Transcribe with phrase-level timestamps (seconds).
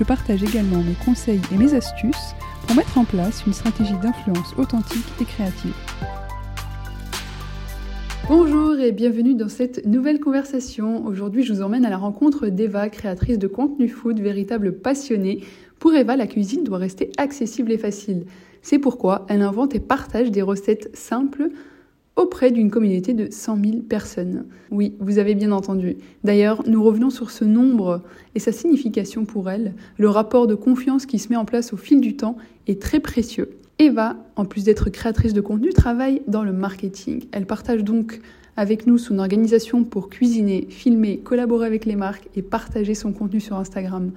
[0.00, 2.34] Je partage également mes conseils et mes astuces
[2.66, 5.74] pour mettre en place une stratégie d'influence authentique et créative.
[8.26, 11.04] Bonjour et bienvenue dans cette nouvelle conversation.
[11.04, 15.44] Aujourd'hui, je vous emmène à la rencontre d'Eva, créatrice de contenu food, véritable passionnée.
[15.78, 18.24] Pour Eva, la cuisine doit rester accessible et facile.
[18.62, 21.50] C'est pourquoi elle invente et partage des recettes simples
[22.20, 24.44] auprès d'une communauté de 100 000 personnes.
[24.70, 25.96] Oui, vous avez bien entendu.
[26.22, 28.02] D'ailleurs, nous revenons sur ce nombre
[28.34, 29.74] et sa signification pour elle.
[29.96, 33.00] Le rapport de confiance qui se met en place au fil du temps est très
[33.00, 33.50] précieux.
[33.78, 37.24] Eva, en plus d'être créatrice de contenu, travaille dans le marketing.
[37.32, 38.20] Elle partage donc
[38.58, 43.40] avec nous son organisation pour cuisiner, filmer, collaborer avec les marques et partager son contenu
[43.40, 44.10] sur Instagram.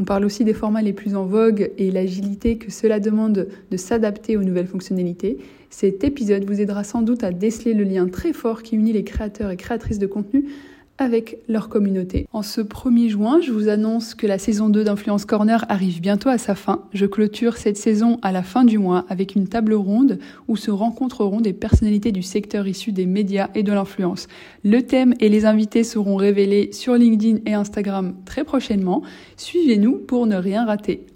[0.00, 3.76] On parle aussi des formats les plus en vogue et l'agilité que cela demande de
[3.76, 5.36] s'adapter aux nouvelles fonctionnalités.
[5.68, 9.04] Cet épisode vous aidera sans doute à déceler le lien très fort qui unit les
[9.04, 10.46] créateurs et créatrices de contenu
[11.00, 12.28] avec leur communauté.
[12.32, 16.28] En ce 1er juin, je vous annonce que la saison 2 d'Influence Corner arrive bientôt
[16.28, 16.84] à sa fin.
[16.92, 20.70] Je clôture cette saison à la fin du mois avec une table ronde où se
[20.70, 24.28] rencontreront des personnalités du secteur issu des médias et de l'influence.
[24.62, 29.02] Le thème et les invités seront révélés sur LinkedIn et Instagram très prochainement.
[29.38, 31.06] Suivez-nous pour ne rien rater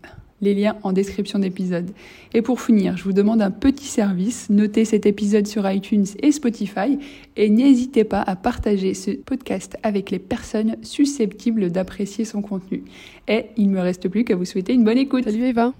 [0.45, 1.91] les liens en description d'épisode.
[2.35, 6.31] Et pour finir, je vous demande un petit service, notez cet épisode sur iTunes et
[6.31, 6.99] Spotify
[7.37, 12.85] et n'hésitez pas à partager ce podcast avec les personnes susceptibles d'apprécier son contenu.
[13.27, 15.25] Et il me reste plus qu'à vous souhaiter une bonne écoute.
[15.25, 15.73] Salut Eva.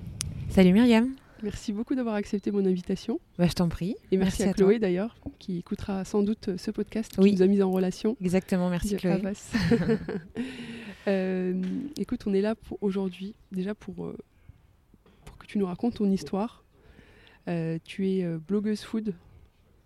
[0.49, 1.11] Salut Myriam.
[1.43, 3.21] Merci beaucoup d'avoir accepté mon invitation.
[3.39, 3.97] Bah, je t'en prie.
[4.11, 7.31] Et merci, à, Chloé d'ailleurs, qui écoutera sans doute ce podcast, oui.
[7.31, 8.17] qui nous a mis en relation.
[8.23, 9.21] Exactement, merci Chloé.
[11.07, 11.63] euh,
[11.99, 14.17] écoute, on est là aujourd'hui, déjà pour euh,
[15.47, 16.65] tu nous racontes ton histoire.
[17.49, 19.15] Euh, tu es euh, blogueuse food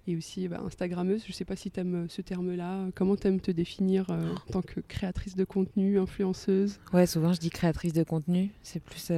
[0.07, 1.23] et aussi bah, Instagrammeuse.
[1.25, 2.87] Je ne sais pas si tu aimes euh, ce terme-là.
[2.95, 6.79] Comment tu aimes te définir en tant que créatrice de contenu, influenceuse?
[6.93, 8.51] Ouais, souvent je dis créatrice de contenu.
[8.63, 9.11] C'est plus,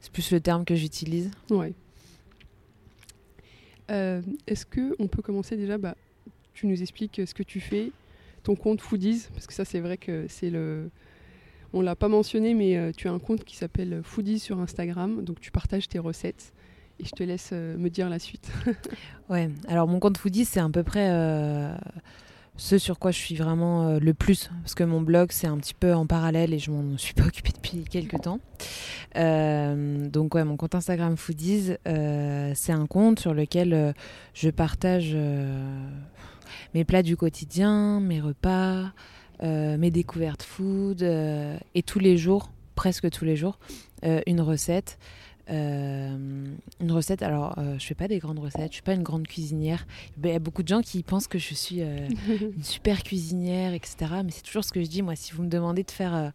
[0.00, 1.30] c'est plus le terme que j'utilise.
[1.50, 1.72] Ouais.
[3.88, 5.96] Est-ce qu'on peut commencer déjà bah,
[6.52, 7.90] Tu nous expliques ce que tu fais,
[8.42, 10.90] ton compte Foodies, parce que ça c'est vrai que c'est le
[11.72, 15.24] on l'a pas mentionné, mais euh, tu as un compte qui s'appelle Foodies sur Instagram,
[15.24, 16.52] donc tu partages tes recettes.
[17.00, 18.50] Et je te laisse euh, me dire la suite.
[19.28, 21.76] ouais, alors mon compte Foodies, c'est à peu près euh,
[22.56, 24.50] ce sur quoi je suis vraiment le plus.
[24.62, 27.24] Parce que mon blog, c'est un petit peu en parallèle et je m'en suis pas
[27.24, 28.40] occupée depuis quelques temps.
[29.14, 33.94] donc, ouais, mon compte Instagram Foodies, c'est un compte sur lequel
[34.34, 35.16] je partage
[36.74, 38.92] mes plats du quotidien, mes repas.
[39.42, 43.58] Euh, mes découvertes food euh, et tous les jours, presque tous les jours,
[44.04, 44.98] euh, une recette.
[45.48, 46.58] une
[46.90, 49.86] recette, alors je fais pas des grandes recettes, je suis pas une grande cuisinière.
[50.22, 53.96] Il y a beaucoup de gens qui pensent que je suis une super cuisinière, etc.
[54.24, 56.32] Mais c'est toujours ce que je dis, moi, si vous me demandez de faire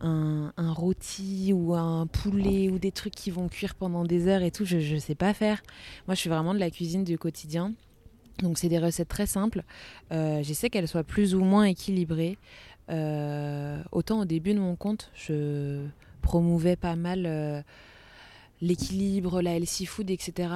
[0.00, 4.42] un, un, rôti ou un poulet ou des trucs qui vont cuire pendant des heures
[4.42, 5.60] et tout, je ne sais pas faire.
[6.06, 7.72] Moi, je suis vraiment de la cuisine du quotidien.
[8.42, 9.62] Donc c'est des recettes très simples.
[10.12, 12.38] Euh, J'essaie qu'elles soient plus ou moins équilibrées.
[12.90, 15.86] Euh, autant au début de mon compte, je
[16.20, 17.62] promouvais pas mal euh,
[18.60, 20.48] l'équilibre, la healthy food, etc.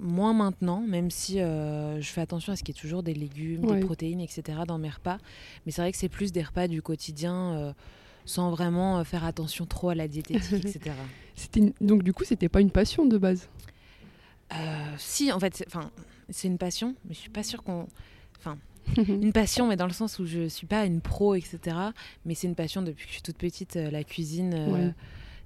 [0.00, 3.66] Moins maintenant, même si je fais attention à ce qu'il y ait toujours des légumes,
[3.66, 4.60] des protéines, etc.
[4.66, 5.18] dans mes repas.
[5.66, 7.74] Mais c'est vrai que c'est plus des repas du quotidien
[8.24, 10.94] sans vraiment faire attention trop à la diététique, etc.
[11.80, 13.48] Donc du coup, c'était pas une passion de base?
[14.96, 15.90] Si, en fait, enfin
[16.30, 17.86] c'est une passion, mais je suis pas sûre qu'on.
[18.38, 18.58] Enfin,
[19.08, 21.76] une passion, mais dans le sens où je suis pas une pro, etc.
[22.24, 23.76] Mais c'est une passion depuis que je suis toute petite.
[23.76, 24.90] Euh, la cuisine, euh,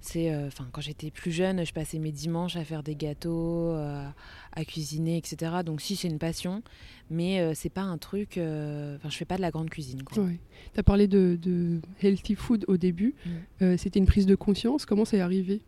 [0.01, 3.71] C'est, euh, enfin, quand j'étais plus jeune, je passais mes dimanches à faire des gâteaux,
[3.71, 4.05] euh,
[4.53, 5.53] à cuisiner, etc.
[5.65, 6.63] Donc si c'est une passion,
[7.11, 8.37] mais euh, c'est pas un truc.
[8.39, 10.03] euh, Enfin, je fais pas de la grande cuisine.
[10.17, 10.39] Ouais.
[10.75, 13.15] Tu as parlé de, de healthy food au début.
[13.25, 13.31] Mm.
[13.63, 14.87] Euh, C'était une prise de conscience.
[14.87, 15.63] Comment c'est arrivé?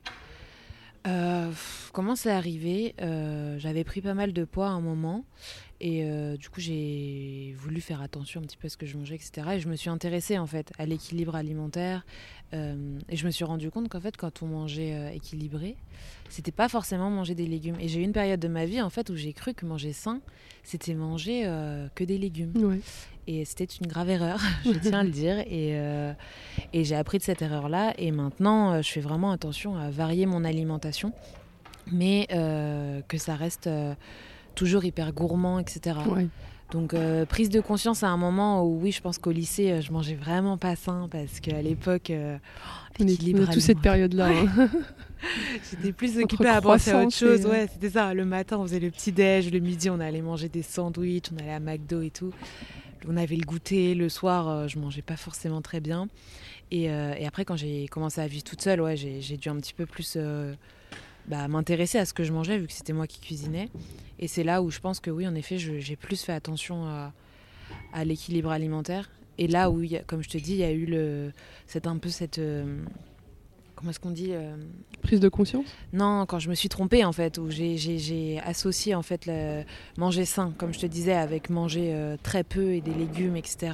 [1.07, 1.51] Euh,
[1.93, 2.95] comment c'est arrivé?
[3.01, 5.25] Euh, J'avais pris pas mal de poids à un moment
[5.85, 8.97] et euh, du coup j'ai voulu faire attention un petit peu à ce que je
[8.97, 9.47] mangeais, etc.
[9.53, 12.07] Et je me suis intéressée en fait à l'équilibre alimentaire
[12.55, 15.77] euh, et je me suis rendu compte qu'en fait quand on mangeait euh, équilibré,
[16.31, 17.77] c'était pas forcément manger des légumes.
[17.81, 19.93] Et j'ai eu une période de ma vie en fait où j'ai cru que manger
[19.93, 20.21] sain,
[20.63, 22.53] c'était manger euh, que des légumes.
[22.57, 22.81] Ouais.
[23.27, 25.39] Et c'était une grave erreur, je tiens à le dire.
[25.41, 25.79] Et,
[26.73, 27.95] et j'ai appris de cette erreur-là.
[27.97, 31.15] Et maintenant, je fais vraiment attention à varier mon alimentation,
[31.91, 33.71] mais que ça reste
[34.55, 35.99] toujours hyper gourmand, etc.
[36.09, 36.29] Ouais.
[36.73, 39.81] Donc, euh, prise de conscience à un moment où, oui, je pense qu'au lycée, euh,
[39.81, 42.37] je mangeais vraiment pas sain parce qu'à l'époque, euh,
[42.99, 44.29] On est, tous cette période-là.
[44.29, 44.69] hein.
[45.71, 47.47] J'étais plus Entre occupée à penser à autre et, chose.
[47.47, 48.15] Ouais, c'était ça.
[48.15, 49.51] Le matin, on faisait le petit-déj.
[49.53, 51.31] Le midi, on allait manger des sandwichs.
[51.33, 52.33] On allait à McDo et tout.
[53.09, 53.95] On avait le goûter.
[53.95, 56.09] Le soir, euh, je mangeais pas forcément très bien.
[56.71, 59.57] Et, euh, et après, quand j'ai commencé à vivre toute seule, ouais, j'ai dû un
[59.57, 60.17] petit peu plus
[61.27, 63.69] bah, m'intéresser à ce que je mangeais, vu que c'était moi qui cuisinais.
[64.19, 68.05] Et c'est là où je pense que oui, en effet, j'ai plus fait attention à,
[68.05, 69.11] l'équilibre alimentaire.
[69.39, 71.33] Et là où, comme je te dis, il y a eu le,
[71.85, 72.39] un peu cette...
[72.39, 72.85] euh,
[73.85, 74.57] comment est-ce qu'on dit euh,
[75.03, 79.03] prise de conscience non, quand je me suis trompée en fait, où j'ai- associé en
[79.03, 79.63] fait le
[79.99, 83.73] manger sain, comme je te disais, avec manger euh, très peu et des légumes, etc.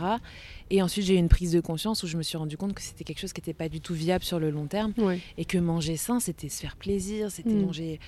[0.70, 2.82] Et ensuite j'ai eu une prise de conscience où je me suis rendu compte que
[2.82, 5.20] c'était quelque chose qui n'était pas du tout viable sur le long terme Ouais.
[5.38, 7.62] et que manger sain c'était se faire plaisir, c'était Mm.
[7.66, 8.00] manger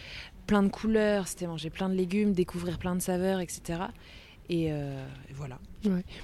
[0.49, 3.79] plein de couleurs, c'était manger plein de légumes, découvrir plein de saveurs, etc.
[4.53, 5.59] Et, euh, et voilà.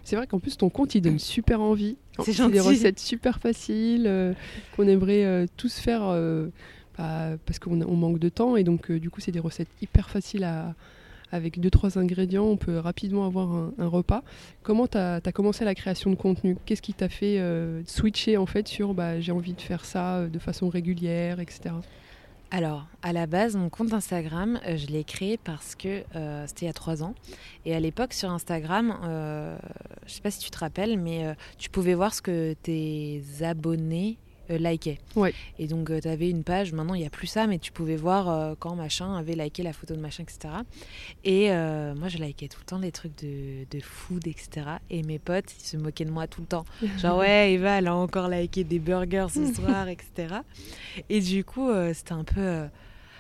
[0.05, 1.97] C'est vrai qu'en plus, ton compte, il donne super envie.
[2.19, 2.61] C'est des gentil.
[2.61, 4.35] recettes super faciles euh,
[4.77, 6.09] qu'on aimerait euh, tous faire
[6.99, 8.57] bah, parce qu'on manque de temps.
[8.57, 10.75] Et donc, du coup, c'est des recettes hyper faciles à.
[11.31, 14.23] Avec deux, trois ingrédients, on peut rapidement avoir un, un repas.
[14.63, 16.57] Comment tu as, commencé la création de contenu?
[16.65, 17.39] Qu'est-ce qui t'a fait
[17.85, 21.75] switcher en fait sur bah, j'ai envie de faire ça de façon régulière, etc.
[22.51, 26.65] Alors, à la base, mon compte Instagram, euh, je l'ai créé parce que euh, c'était
[26.65, 27.15] il y a trois ans.
[27.67, 29.59] Et à l'époque, sur Instagram, euh,
[30.07, 34.17] je sais pas si tu te rappelles, mais tu pouvais voir ce que tes abonnés
[34.49, 34.99] likaient.
[35.17, 35.35] Ouais.
[35.59, 37.97] Et donc, tu avais une page, maintenant, il n'y a plus ça, mais tu pouvais
[37.97, 40.55] voir euh, quand machin avait liké la photo de machin, etc.
[41.25, 44.67] Et euh, moi, je likais tout le temps des trucs de, de food, etc.
[44.91, 46.65] Et mes potes, ils se moquaient de moi tout le temps.
[46.99, 50.37] Genre, ouais, Eva, elle a encore liké des burgers ce soir, etc.
[51.09, 52.67] Et du coup, euh, c'était un peu.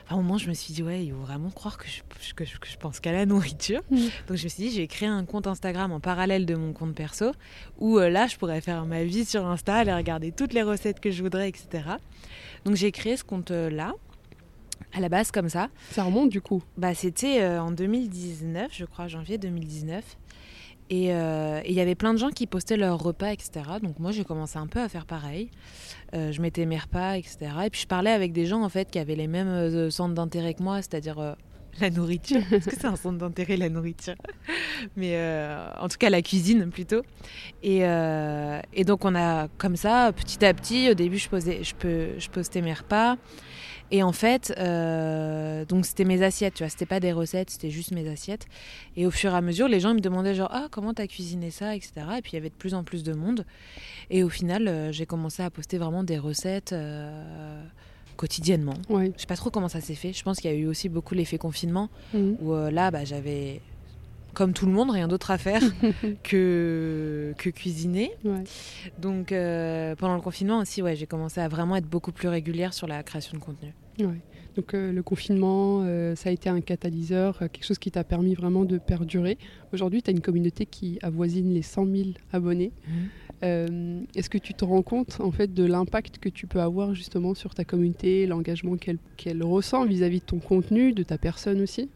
[0.08, 2.00] À un moment, je me suis dit, ouais, il faut vraiment croire que je,
[2.34, 3.82] que je, que je pense qu'à la nourriture.
[3.90, 3.96] Mm.
[4.26, 6.72] Donc, je me suis dit, je vais créer un compte Instagram en parallèle de mon
[6.72, 7.32] compte perso,
[7.78, 11.00] où euh, là, je pourrais faire ma vie sur Insta, aller regarder toutes les recettes
[11.00, 11.84] que je voudrais, etc.
[12.64, 13.93] Donc, j'ai créé ce compte-là,
[14.94, 15.69] à la base, comme ça.
[15.90, 16.62] Ça remonte du coup.
[16.76, 20.16] Bah, c'était euh, en 2019, je crois, janvier 2019.
[20.90, 23.50] Et euh, et il y avait plein de gens qui postaient leurs repas, etc.
[23.82, 25.50] Donc moi, j'ai commencé un peu à faire pareil.
[26.14, 27.38] Euh, je mettais mes repas, etc.
[27.67, 30.14] Et puis je parlais avec des gens en fait qui avaient les mêmes euh, centres
[30.14, 31.37] d'intérêt que moi, c'est-à-dire
[31.81, 32.40] la nourriture.
[32.52, 34.14] Est-ce que c'est un centre d'intérêt la nourriture
[34.96, 35.17] Mais
[35.79, 37.02] en tout cas la cuisine plutôt.
[37.62, 41.75] Et, et donc on a comme ça, petit à petit, au début je, posais, je,
[41.75, 43.17] peux, je postais mes repas.
[43.90, 47.70] Et en fait, euh, donc c'était mes assiettes, tu vois, c'était pas des recettes, c'était
[47.70, 48.46] juste mes assiettes.
[48.96, 51.06] Et au fur et à mesure, les gens ils me demandaient genre ah comment t'as
[51.06, 51.93] cuisiné ça, etc.
[52.19, 53.46] Et puis il y avait de plus en plus de monde.
[54.11, 57.62] Et au final, euh, j'ai commencé à poster vraiment des recettes euh,
[58.17, 58.75] quotidiennement.
[58.90, 59.12] Ouais.
[59.17, 60.12] Je sais pas trop comment ça s'est fait.
[60.12, 62.36] Je pense qu'il y a eu aussi beaucoup l'effet confinement Mhm.
[62.41, 63.60] où là, bah, j'avais
[64.38, 65.60] comme tout le monde rien d'autre à faire
[66.22, 68.12] que que cuisiner.
[68.24, 68.44] Ouais.
[69.00, 72.72] Donc euh, pendant le confinement aussi, ouais, j'ai commencé à vraiment être beaucoup plus régulière
[72.72, 73.74] sur la création de contenu.
[73.98, 74.20] Ouais.
[74.54, 78.34] Donc euh, le confinement, euh, ça a été un catalyseur, quelque chose qui t'a permis
[78.34, 79.38] vraiment de perdurer.
[79.72, 82.70] Aujourd'hui, tu as une communauté qui avoisine les 100 000 abonnés.
[83.42, 86.94] Euh, Est-ce que tu te rends compte en fait de l'impact que tu peux avoir
[86.94, 91.60] justement sur ta communauté, l'engagement qu'elle qu'elle ressent vis-à-vis de ton contenu, de ta personne
[91.60, 91.88] aussi?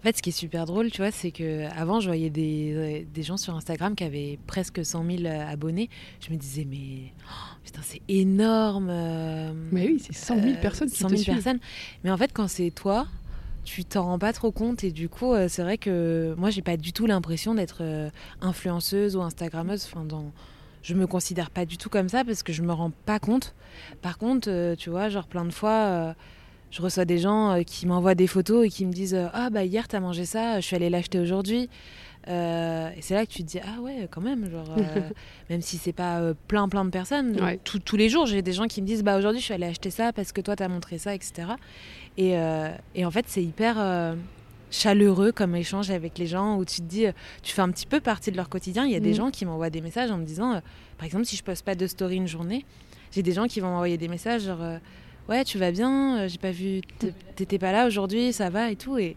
[0.00, 3.06] En fait, ce qui est super drôle, tu vois, c'est que avant, je voyais des,
[3.12, 5.90] des gens sur Instagram qui avaient presque 100 000 abonnés.
[6.26, 8.88] Je me disais, mais oh, putain, c'est énorme.
[8.90, 11.34] euh, Mais oui, c'est 100 000 euh, personnes qui 100 te 000 suivent.
[11.34, 11.60] personnes.
[12.02, 13.06] Mais en fait, quand c'est toi,
[13.62, 14.84] tu t'en rends pas trop compte.
[14.84, 18.08] Et du coup, euh, c'est vrai que moi, j'ai pas du tout l'impression d'être euh,
[18.40, 19.84] influenceuse ou Instagrammeuse.
[19.92, 20.32] Enfin, dans...
[20.82, 23.54] Je me considère pas du tout comme ça parce que je me rends pas compte.
[24.00, 26.14] Par contre, euh, tu vois, genre plein de fois.
[26.70, 29.50] Je reçois des gens euh, qui m'envoient des photos et qui me disent euh, Ah,
[29.50, 31.68] bah hier, t'as mangé ça, je suis allée l'acheter aujourd'hui.
[32.28, 35.00] Euh, et c'est là que tu te dis, ah ouais, quand même, genre, euh,
[35.50, 37.58] même si c'est pas euh, plein, plein de personnes, Ouais.
[37.64, 39.66] tout- tous les jours, j'ai des gens qui me disent, bah aujourd'hui, je suis allée
[39.66, 41.52] acheter ça parce que toi, t'as montré ça, etc.
[42.18, 42.34] Et,
[42.94, 43.78] et en fait, c'est hyper
[44.70, 47.06] chaleureux comme échange avec les gens où tu te dis,
[47.42, 48.84] tu fais un petit peu partie de leur quotidien.
[48.84, 49.14] Il y a des Mhm.
[49.16, 50.60] gens qui m'envoient des messages en me disant,
[50.98, 52.64] par exemple, si je poste pas de story une journée,
[53.12, 54.60] j'ai des gens qui vont m'envoyer des messages genre,
[55.28, 56.80] ouais, tu vas bien, euh, j'ai pas vu,
[57.36, 58.98] t'étais pas là aujourd'hui, ça va et tout.
[58.98, 59.16] Et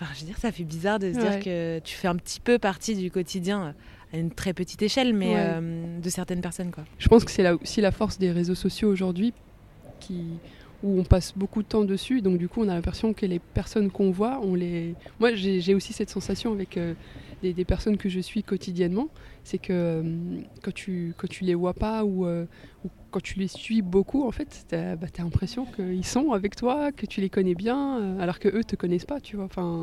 [0.00, 1.30] enfin, je veux dire, ça fait bizarre de se Ouais.
[1.30, 3.74] dire que tu fais un petit peu partie du quotidien
[4.12, 5.36] à une très petite échelle, mais Ouais.
[5.38, 6.84] euh, de certaines personnes, quoi.
[6.98, 9.32] Je pense que c'est là aussi la force des réseaux sociaux aujourd'hui,
[10.00, 10.40] qui
[10.82, 12.22] où on passe beaucoup de temps dessus.
[12.22, 14.96] Donc du coup, on a l'impression que les personnes qu'on voit, on les.
[15.18, 16.94] Moi, j'ai j'ai aussi cette sensation avec euh,
[17.42, 19.10] des, des personnes que je suis quotidiennement,
[19.44, 22.46] c'est que euh, quand tu quand tu les vois pas ou, euh,
[22.82, 26.92] ou quand tu les suis beaucoup, en fait, t'as bah, l'impression qu'ils sont avec toi,
[26.92, 29.46] que tu les connais bien, euh, alors que eux te connaissent pas, tu vois.
[29.46, 29.82] Enfin.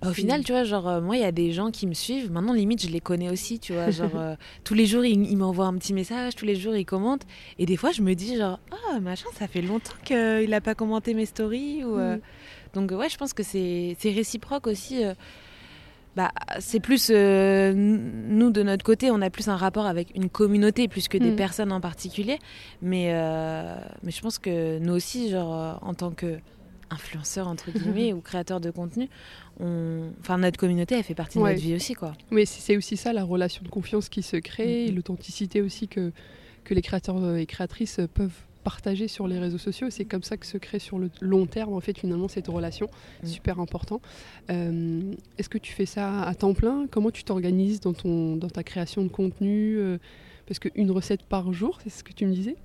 [0.00, 1.94] Bah, au final, tu vois, genre, euh, moi, il y a des gens qui me
[1.94, 2.30] suivent.
[2.30, 3.90] Maintenant, limite, je les connais aussi, tu vois.
[3.90, 6.86] Genre, euh, tous les jours, ils, ils m'envoient un petit message, tous les jours, ils
[6.86, 7.26] commentent.
[7.58, 8.58] Et des fois, je me dis, genre,
[8.90, 11.84] ah, machin, ça fait longtemps qu'il n'a pas commenté mes stories.
[11.84, 12.20] Ou, euh, Mm.
[12.74, 15.02] Donc, ouais, je pense que c'est réciproque aussi.
[16.14, 20.28] Bah, c'est plus, euh, nous, de notre côté, on a plus un rapport avec une
[20.28, 21.36] communauté plus que des Mm.
[21.36, 22.38] personnes en particulier.
[22.82, 26.38] Mais, euh, mais je pense que nous aussi, genre, euh, en tant que
[26.90, 29.08] influenceurs, entre guillemets, ou créateurs de contenu,
[29.58, 30.10] on...
[30.20, 31.52] enfin, notre communauté, elle fait partie de Ouais.
[31.54, 32.12] notre vie aussi, quoi.
[32.30, 34.96] Mais c'est aussi ça, la relation de confiance qui se crée, Mhm.
[34.96, 36.12] l'authenticité aussi que,
[36.64, 39.88] que les créateurs et créatrices peuvent partager sur les réseaux sociaux.
[39.90, 42.88] C'est comme ça que se crée sur le long terme, en fait, finalement, cette relation.
[43.22, 43.28] Mhm.
[43.28, 44.00] Super important.
[44.50, 46.86] Euh, Est-ce que tu fais ça à temps plein?
[46.90, 49.98] Comment tu t'organises dans, ton- dans ta création de contenu euh,
[50.46, 52.56] Parce qu'une recette par jour, c'est ce que tu me disais?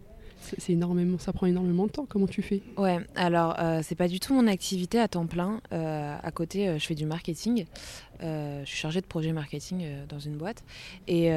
[0.59, 2.05] C'est énormément, ça prend énormément de temps.
[2.07, 2.61] Comment tu fais?
[2.77, 5.59] Ouais, alors euh, c'est pas du tout mon activité à temps plein.
[5.73, 7.65] Euh, à côté, euh, je fais du marketing.
[8.21, 10.63] Je suis chargée de projet marketing dans une boîte.
[11.07, 11.31] Et,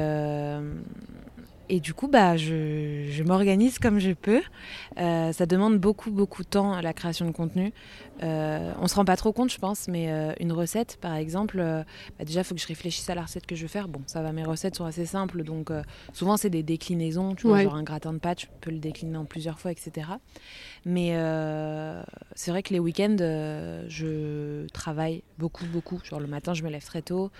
[1.73, 4.41] et du coup, bah, je, je m'organise comme je peux.
[4.99, 7.71] Euh, ça demande beaucoup, beaucoup de temps la création de contenu.
[8.23, 11.59] Euh, on se rend pas trop compte, je pense, mais euh, une recette, par exemple,
[11.61, 11.83] euh,
[12.19, 13.87] bah, déjà, il faut que je réfléchisse à la recette que je veux faire.
[13.87, 15.71] Bon, ça va, mes recettes sont assez simples, donc
[16.13, 17.35] souvent c'est des déclinaisons.
[17.35, 17.63] Tu vois, Ouais.
[17.63, 20.07] genre un gratin de pâte, tu peux le décliner en plusieurs fois, etc.
[20.85, 21.09] Mais
[22.35, 23.15] c'est vrai que les week-ends,
[23.87, 25.99] je travaille beaucoup, beaucoup.
[26.03, 27.31] Genre le matin, je me lève très tôt,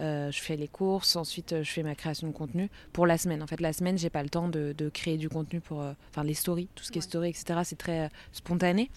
[0.00, 3.18] euh, je fais les courses, ensuite euh, je fais ma création de contenu pour la
[3.18, 3.42] semaine.
[3.42, 5.92] En fait, la semaine, j'ai pas le temps de, de créer du contenu pour, euh,
[6.10, 7.60] enfin les stories, tout ce qui est story, etc.
[7.64, 8.90] C'est très euh, spontané.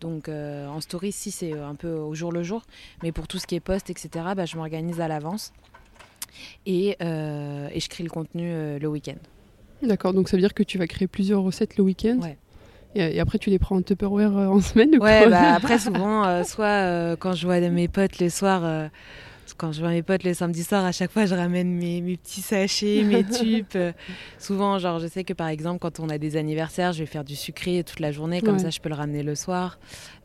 [0.00, 2.62] Donc euh, en story, si c'est un peu au jour le jour,
[3.02, 4.08] mais pour tout ce qui est post, etc.
[4.36, 5.52] Bah, je m'organise à l'avance
[6.66, 9.16] et, euh, et je crée le contenu euh, le week-end.
[9.82, 12.36] D'accord, donc ça veut dire que tu vas créer plusieurs recettes le week-end Ouais.
[12.94, 16.24] et, après tu les prends en Tupperware en semaine ou Ouais, quoi bah après souvent,
[16.24, 18.88] euh, soit euh, quand je vois mes potes le soir, euh,
[19.54, 22.16] quand je vois mes potes le samedi soir, à chaque fois je ramène mes, mes
[22.16, 23.66] petits sachets, mes tubes.
[23.76, 23.92] euh,
[24.38, 27.24] souvent, genre je sais que par exemple quand on a des anniversaires, je vais faire
[27.24, 28.58] du sucré toute la journée, comme Ouais.
[28.62, 29.78] ça je peux le ramener le soir.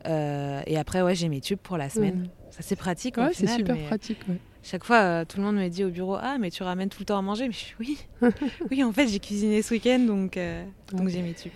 [0.06, 2.28] Euh, et après ouais, j'ai mes tubes pour la semaine.
[2.50, 3.16] Ça c'est pratique.
[3.16, 4.18] Ouais, c'est super mais pratique.
[4.28, 4.36] ouais.
[4.64, 7.00] Chaque fois, euh, tout le monde me dit au bureau, ah mais tu ramènes tout
[7.00, 7.46] le temps à manger?
[7.48, 7.98] Mais je suis oui,
[8.70, 11.50] oui en fait j'ai cuisiné ce week-end donc euh, donc j'ai mes tubes.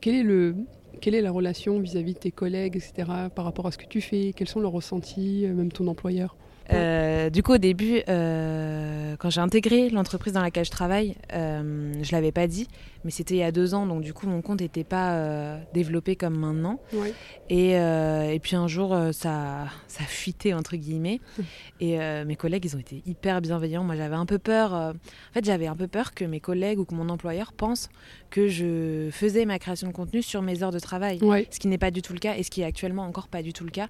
[0.00, 0.54] Quel est le,
[1.00, 4.00] quelle est la relation vis-à-vis de tes collègues, etc., par rapport à ce que tu
[4.00, 4.32] fais?
[4.36, 6.36] Quels sont leurs ressentis, euh, même ton employeur?
[6.72, 11.92] Euh, du coup, au début, euh, quand j'ai intégré l'entreprise dans laquelle je travaille, euh,
[12.02, 12.68] je l'avais pas dit,
[13.04, 15.58] mais c'était il y a deux ans, donc du coup, mon compte n'était pas euh,
[15.74, 16.80] développé comme maintenant.
[16.94, 17.12] Ouais.
[17.50, 21.20] Et, et puis un jour, ça, ça a fuité, entre guillemets.
[21.80, 23.84] Et mes collègues, ils ont été hyper bienveillants.
[23.84, 24.72] Moi, j'avais un peu peur.
[24.72, 24.92] en
[25.34, 27.90] fait, j'avais un peu peur que mes collègues ou que mon employeur pensent
[28.30, 31.18] que je faisais ma création de contenu sur mes heures de travail.
[31.22, 31.46] Ouais.
[31.50, 33.42] Ce qui n'est pas du tout le cas et ce qui est actuellement encore pas
[33.42, 33.88] du tout le cas.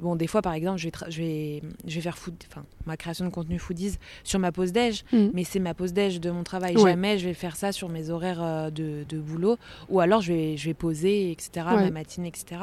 [0.00, 1.49] Bon, des fois, par exemple, je vais, tra- je vais,
[1.86, 5.30] je vais faire food, enfin, ma création de contenu foodies sur ma pause déj, Mhm.
[5.34, 6.76] mais c'est ma pause déj de mon travail.
[6.76, 6.90] Ouais.
[6.92, 9.56] Jamais je vais faire ça sur mes horaires euh, de, de boulot
[9.88, 11.84] ou alors je vais, je vais poser, etc., Ouais.
[11.84, 12.62] ma matinée, etc.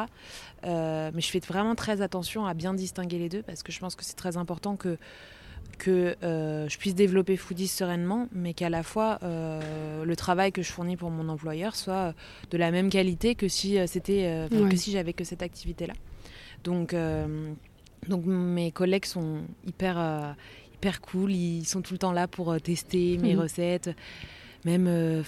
[0.65, 3.79] Euh, mais je fais vraiment très attention à bien distinguer les deux parce que je
[3.79, 4.97] pense que c'est très important que
[5.77, 10.63] que euh, je puisse développer Foodies sereinement, mais qu'à la fois euh, le travail que
[10.63, 12.15] je fournis pour mon employeur soit
[12.49, 14.69] de la même qualité que si c'était euh, enfin, Ouais.
[14.71, 15.93] que si j'avais que cette activité-là.
[16.63, 16.95] Donc
[18.07, 20.31] donc mes collègues sont hyper euh,
[20.75, 23.41] hyper cool, ils sont tout le temps là pour euh, tester mes Mhm.
[23.41, 23.89] recettes.
[24.65, 25.23] Même, euh,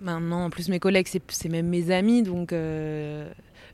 [0.00, 3.28] maintenant, en plus mes collègues, c'est même mes amis, donc euh,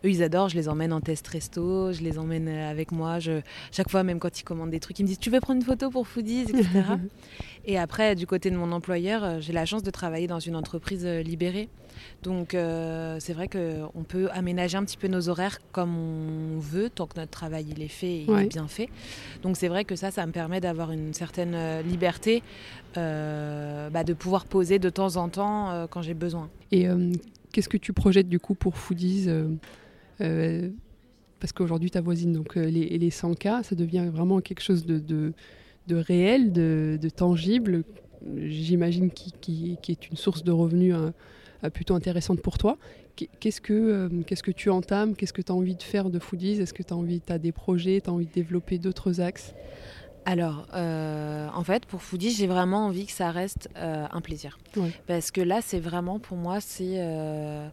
[0.05, 0.49] eux, ils adorent.
[0.51, 3.19] Je les emmène en test resto, je les emmène avec moi.
[3.19, 3.41] Je,
[3.73, 5.65] chaque fois, même quand ils commandent des trucs, ils me disent Tu veux prendre une
[5.67, 6.67] photo pour Foodies, etc.
[7.65, 11.07] Et après, du côté de mon employeur, j'ai la chance de travailler dans une entreprise
[11.07, 11.69] libérée.
[12.23, 16.91] Donc euh, c'est vrai qu'on peut aménager un petit peu nos horaires comme on veut,
[16.91, 18.89] tant que notre travail il est fait et il est bien fait.
[19.43, 22.43] Donc c'est vrai que ça, ça me permet d'avoir une certaine euh, liberté,
[22.97, 26.51] euh, bah, de pouvoir poser de temps en temps euh, quand j'ai besoin.
[26.73, 26.87] Et
[27.53, 29.29] qu'est-ce que tu projettes du coup pour Foodies
[30.19, 35.33] Parce qu'aujourd'hui, ta voisine, donc les, les 100K, ça devient vraiment quelque chose de, de,
[35.87, 37.85] de réel, de, de tangible,
[38.37, 41.15] j'imagine qui, qui, qui est une source de revenus hein,
[41.73, 42.77] plutôt intéressante pour toi.
[43.17, 45.15] Qu'est- Qu'est-ce que, euh, qu'est-ce que tu entames?
[45.17, 46.61] Qu'est-ce que tu as envie de faire de Foodies?
[46.61, 49.53] Est-ce que tu as envie, as des projets, tu as envie de développer d'autres axes?
[50.25, 54.59] Alors, euh, en fait, pour Foodie, j'ai vraiment envie que ça reste euh, un plaisir.
[55.07, 57.69] Parce que là, c'est vraiment, pour moi, c'est euh,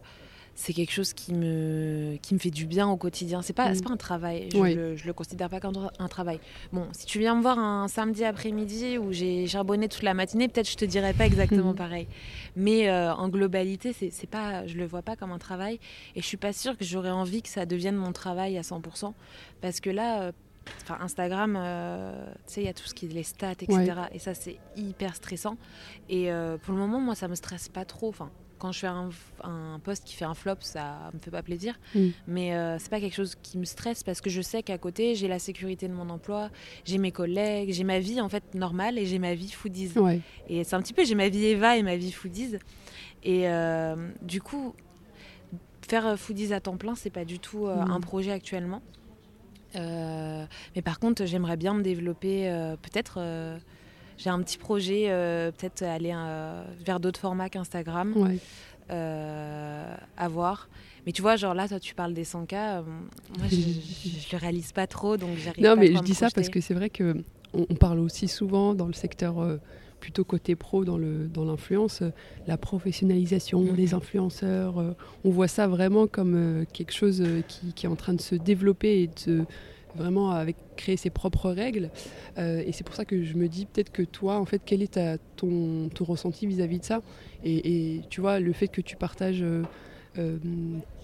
[0.58, 3.42] c'est quelque chose qui me, qui me fait du bien au quotidien.
[3.42, 3.80] C'est pas, Mm.
[3.82, 4.48] pas un travail.
[4.52, 4.74] Je, Ouais.
[4.74, 6.40] le, je le considère pas comme un travail.
[6.72, 10.48] Bon, si tu viens me voir un samedi après-midi où j'ai charbonné toute la matinée,
[10.48, 12.08] peut-être je te dirais pas exactement pareil.
[12.56, 15.78] Mais euh, en globalité, c'est c'est pas, je le vois pas comme un travail.
[16.14, 19.12] Et je suis pas sûre que j'aurais envie que ça devienne mon travail à 100%.
[19.60, 20.32] Parce que là, euh,
[20.82, 23.92] enfin Instagram, euh, tu sais, il y a tout ce qui est les stats, etc.
[24.12, 25.58] Et ça, c'est hyper stressant.
[26.08, 28.08] Et euh, pour le moment, moi, ça me stresse pas trop.
[28.08, 28.30] Enfin,
[28.66, 29.10] quand je fais un,
[29.44, 31.78] un post qui fait un flop, ça me fait pas plaisir.
[31.94, 32.08] Mm.
[32.26, 35.14] Mais euh, c'est pas quelque chose qui me stresse parce que je sais qu'à côté,
[35.14, 36.50] j'ai la sécurité de mon emploi,
[36.84, 39.92] j'ai mes collègues, j'ai ma vie en fait normale et j'ai ma vie foodies.
[39.96, 40.20] Ouais.
[40.48, 42.56] Et c'est un petit peu, j'ai ma vie Eva et ma vie foodies.
[43.22, 44.74] Et euh, du coup,
[45.86, 48.82] faire euh, foodies à temps plein, c'est pas du tout euh, un projet actuellement.
[49.74, 52.48] Mais par contre, j'aimerais bien me développer,
[52.82, 53.20] peut-être.
[54.18, 58.38] J'ai un petit projet, euh, peut-être aller euh, vers d'autres formats qu'Instagram, Ouais.
[58.90, 60.68] euh, à voir.
[61.06, 62.54] Mais tu vois, genre là, toi, tu parles des 100K.
[62.54, 62.82] euh,
[63.38, 66.28] moi, je, je, le réalise pas trop, donc j'arrive Non, pas mais je dis ça
[66.34, 67.16] parce que c'est vrai que
[67.54, 69.58] on, on parle aussi souvent dans le secteur euh,
[70.00, 72.02] plutôt côté pro, dans le dans l'influence,
[72.46, 73.76] la professionnalisation Mhm.
[73.76, 74.96] des influenceurs.
[75.24, 79.02] on voit ça vraiment comme quelque chose qui, qui est en train de se développer
[79.02, 79.44] et de
[79.96, 81.90] vraiment avec créer ses propres règles.
[82.38, 84.82] Euh, et c'est pour ça que je me dis peut-être que toi, en fait, quel
[84.82, 85.00] est
[85.36, 87.02] ton, ressenti vis-à-vis de ça?
[87.44, 89.62] Et, tu vois, le fait que tu partages euh,
[90.18, 90.36] euh,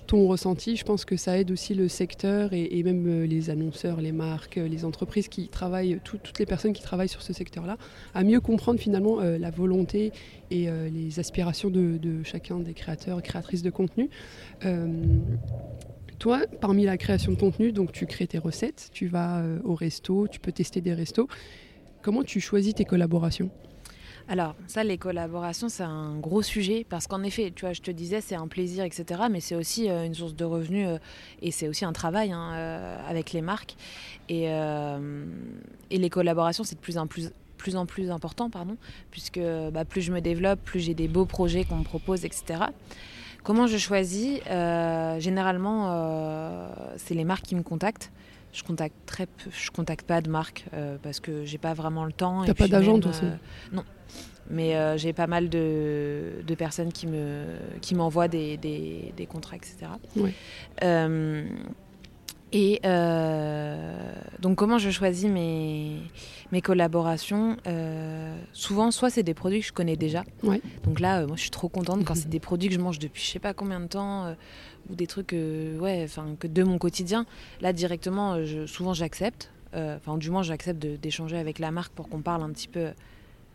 [0.06, 4.12] ton ressenti, je pense que ça aide aussi le secteur et, même les annonceurs, les
[4.12, 7.78] marques, les entreprises qui travaillent, tout- toutes les personnes qui travaillent sur ce secteur-là,
[8.14, 10.12] à mieux comprendre finalement la volonté
[10.50, 14.10] et les aspirations de, chacun des créateurs et créatrices de contenu.
[16.22, 19.74] Toi, parmi la création de contenu, donc tu crées tes recettes, tu vas euh, au
[19.74, 21.26] resto, tu peux tester des restos.
[22.00, 23.50] Comment tu choisis tes collaborations?
[24.28, 27.90] Alors, ça, les collaborations, c'est un gros sujet parce qu'en effet, tu vois, je te
[27.90, 29.22] disais, c'est un plaisir, etc.
[29.32, 30.98] Mais c'est aussi euh, une source de revenus euh,
[31.40, 32.52] et c'est aussi un travail hein,
[33.08, 33.74] avec les marques.
[34.28, 34.46] Et,
[35.90, 38.76] les collaborations, c'est de plus en plus plus en plus important, pardon,
[39.12, 39.40] puisque
[39.72, 42.64] bah, plus je me développe, plus j'ai des beaux projets qu'on me propose, etc.
[43.42, 48.10] Comment je choisis Euh, Généralement, euh, c'est les marques qui me contactent.
[48.52, 52.04] Je contacte très peu, je contacte pas de marques euh, parce que j'ai pas vraiment
[52.04, 52.44] le temps.
[52.44, 53.22] T'as pas même, aussi
[53.72, 53.82] Non,
[54.50, 57.44] mais j'ai pas mal de, de personnes qui me
[57.80, 59.86] qui m'envoient des, des, des contrats, etc.
[60.16, 60.34] Ouais.
[62.54, 65.96] Et euh, donc comment je choisis mes,
[66.52, 70.24] mes collaborations Euh, Souvent, soit c'est des produits que je connais déjà.
[70.42, 70.60] Ouais.
[70.84, 72.98] Donc là, euh, moi, je suis trop contente quand c'est des produits que je mange
[72.98, 74.34] depuis je sais pas combien de temps
[74.90, 76.06] ou des trucs, ouais,
[76.38, 77.24] que de mon quotidien.
[77.60, 79.50] Là, directement, je- souvent j'accepte.
[79.74, 82.88] Enfin, du moins, j'accepte d'échanger avec la marque pour qu'on parle un petit peu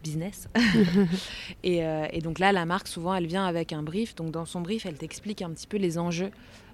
[0.03, 0.47] business.
[1.63, 1.81] et,
[2.11, 4.15] et donc là, la marque, souvent, elle vient avec un brief.
[4.15, 6.31] Donc dans son brief, elle t'explique un petit peu les enjeux,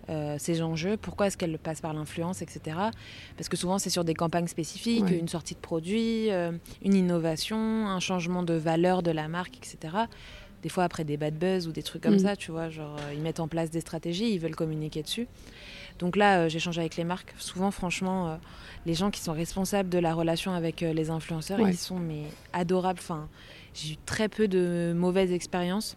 [0.10, 2.78] euh, ces enjeux, pourquoi est-ce qu'elle passe par l'influence, etc.
[3.38, 5.18] Parce que souvent, c'est sur des campagnes spécifiques, Ouais.
[5.18, 6.52] une sortie de produit, euh,
[6.84, 9.96] une innovation, un changement de valeur de la marque, etc.
[10.62, 12.20] Des fois, après des bad buzz ou des trucs comme Mm.
[12.20, 15.28] ça, tu vois, genre, euh, ils mettent en place des stratégies, ils veulent communiquer dessus.
[16.00, 17.34] Donc là, euh, j'échange avec les marques.
[17.38, 18.40] Souvent, franchement,
[18.86, 21.72] les gens qui sont responsables de la relation avec les influenceurs, Ouais.
[21.72, 23.00] ils sont mais adorables.
[23.02, 23.28] Enfin,
[23.74, 25.96] j'ai eu très peu de mauvaises expériences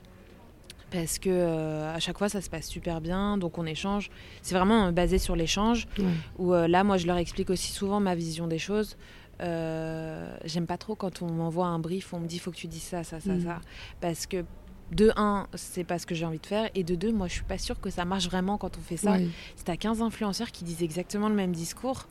[0.91, 4.11] parce que euh, à chaque fois ça se passe super bien, donc on échange.
[4.43, 5.87] C'est vraiment euh, basé sur l'échange.
[5.99, 6.05] Ouais.
[6.39, 8.97] Où euh, là, moi, je leur explique aussi souvent ma vision des choses.
[9.41, 12.83] J'aime pas trop quand on m'envoie un brief, on me dit faut que tu dises
[12.83, 13.45] ça, ça, ça, Mhm.
[13.45, 13.61] ça,
[14.01, 14.45] parce que
[14.93, 17.33] de un, c'est pas ce que j'ai envie de faire, et de deux, moi, je
[17.35, 19.17] suis pas sûre que ça marche vraiment quand on fait ça.
[19.57, 22.07] Si t'as 15 influenceurs qui disent exactement le même discours,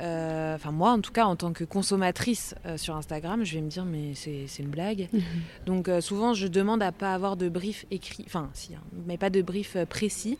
[0.00, 3.60] euh, enfin moi en tout cas en tant que consommatrice euh, sur Instagram, je vais
[3.60, 5.08] me dire mais c'est une blague.
[5.12, 5.22] Mhm.
[5.66, 9.18] Donc euh, souvent je demande à pas avoir de brief écrit, enfin si, hein, mais
[9.18, 10.38] pas de brief précis.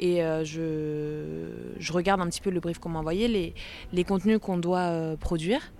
[0.00, 1.46] Et je,
[1.78, 3.54] je regarde un petit peu le brief qu'on m'a envoyé, les,
[3.92, 5.72] les contenus qu'on doit produire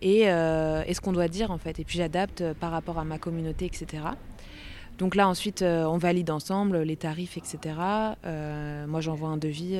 [0.00, 1.80] et, et ce qu'on doit dire en fait.
[1.80, 4.04] Et puis j'adapte par rapport à ma communauté, etc.
[4.98, 7.74] Donc là, ensuite, on valide ensemble les tarifs, etc.
[8.86, 9.76] moi, j'envoie un devis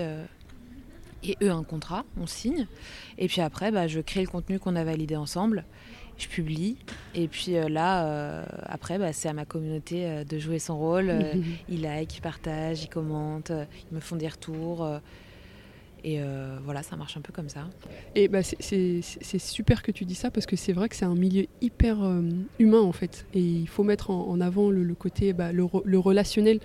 [1.22, 2.66] et eux un contrat, on signe.
[3.18, 5.64] Et puis après, bah, je crée le contenu qu'on a validé ensemble,
[6.18, 6.76] je publie.
[7.14, 10.78] Et puis euh, là, euh, après, bah, c'est à ma communauté euh, de jouer son
[10.78, 11.12] rôle.
[11.68, 13.52] ils like, ils partagent, ils commentent,
[13.90, 14.87] ils me font des retours.
[16.04, 16.20] et
[16.64, 17.68] voilà, ça marche un peu comme ça.
[18.14, 19.02] Et bah, c'est
[19.38, 21.98] super que tu dis ça parce que c'est vrai que c'est un milieu hyper
[22.59, 23.26] humain en fait.
[23.35, 26.61] Et il faut mettre en, avant le, côté, bah, le, le relationnel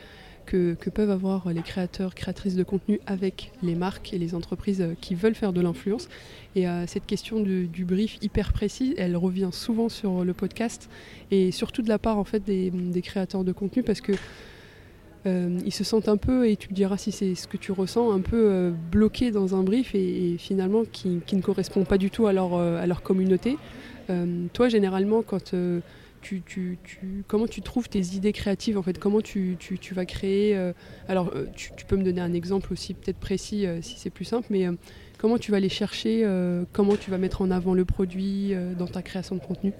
[0.45, 4.93] que, peuvent avoir les créateurs, créatrices de contenu avec les marques et les entreprises euh,
[4.99, 6.09] qui veulent faire de l'influence.
[6.55, 10.89] Et euh, cette question du, brief hyper précis, elle revient souvent sur le podcast
[11.31, 14.13] et surtout de la part en fait des, créateurs de contenu parce que
[15.25, 17.71] euh, ils se sentent un peu, et tu me diras si c'est ce que tu
[17.71, 22.27] ressens, un peu bloqués dans un brief et, finalement qui, ne correspond pas du tout
[22.27, 23.57] à leur, à leur communauté.
[24.51, 25.55] toi, généralement, quand
[26.23, 26.79] tu,
[27.27, 28.97] comment tu trouves tes idées créatives en fait?
[28.97, 29.57] Comment tu,
[29.91, 30.73] vas créer euh,
[31.07, 34.25] Alors, euh, tu, peux me donner un exemple aussi peut-être précis euh, si c'est plus
[34.25, 34.67] simple, mais
[35.17, 36.25] comment tu vas les chercher
[36.71, 39.73] Comment tu vas mettre en avant le produit dans ta création de contenu?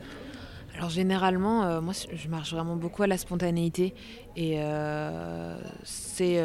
[0.75, 3.93] Alors généralement, moi je marche vraiment beaucoup à la spontanéité
[4.36, 4.60] et
[5.84, 6.41] c'est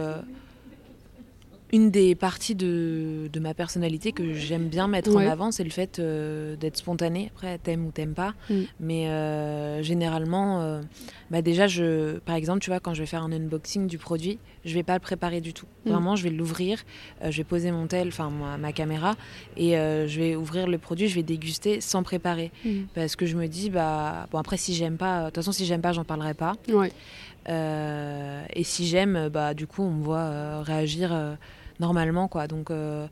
[1.72, 5.70] une des parties de, de, ma personnalité que j'aime bien mettre en avant, c'est le
[5.70, 7.30] fait euh, d'être spontané.
[7.34, 8.34] Après, t'aimes ou t'aimes pas.
[8.48, 8.54] Mm.
[8.80, 10.80] Mais euh, généralement, euh,
[11.30, 14.38] bah déjà, je, par exemple, tu vois, quand je vais faire un unboxing du produit,
[14.64, 15.66] je vais pas le préparer du tout.
[15.84, 15.90] Mm.
[15.90, 16.82] Vraiment, je vais l'ouvrir,
[17.22, 19.14] je vais poser mon tel, enfin ma, caméra,
[19.56, 22.50] et je vais ouvrir le produit, je vais déguster sans préparer.
[22.64, 22.84] Mm.
[22.94, 25.66] Parce que je me dis, bah, bon, après, si j'aime pas, de toute façon, si
[25.66, 26.54] j'aime pas, j'en parlerai pas.
[26.72, 26.92] Ouais.
[27.46, 31.12] et si j'aime, bah, du coup, on me voit réagir
[31.80, 32.46] normalement quoi.
[32.46, 33.06] Donc euh,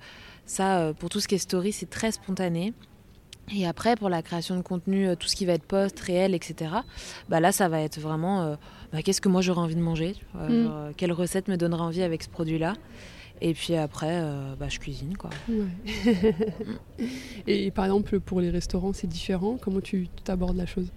[0.44, 2.72] ça, euh, pour tout ce qui est story, c'est très spontané.
[3.54, 6.34] Et après, pour la création de contenu, euh, tout ce qui va être post, réel,
[6.34, 6.70] etc.,
[7.28, 8.56] bah là, ça va être vraiment
[8.92, 10.92] bah, qu'est-ce que moi j'aurais envie de manger mm.
[10.96, 12.74] Quelle recette me donnera envie avec ce produit-là
[13.40, 14.20] Et puis après,
[14.58, 15.16] bah, je cuisine.
[15.16, 15.30] Quoi.
[17.46, 19.58] Et par exemple, pour les restaurants, c'est différent?
[19.60, 20.90] Comment tu t'abordes la chose?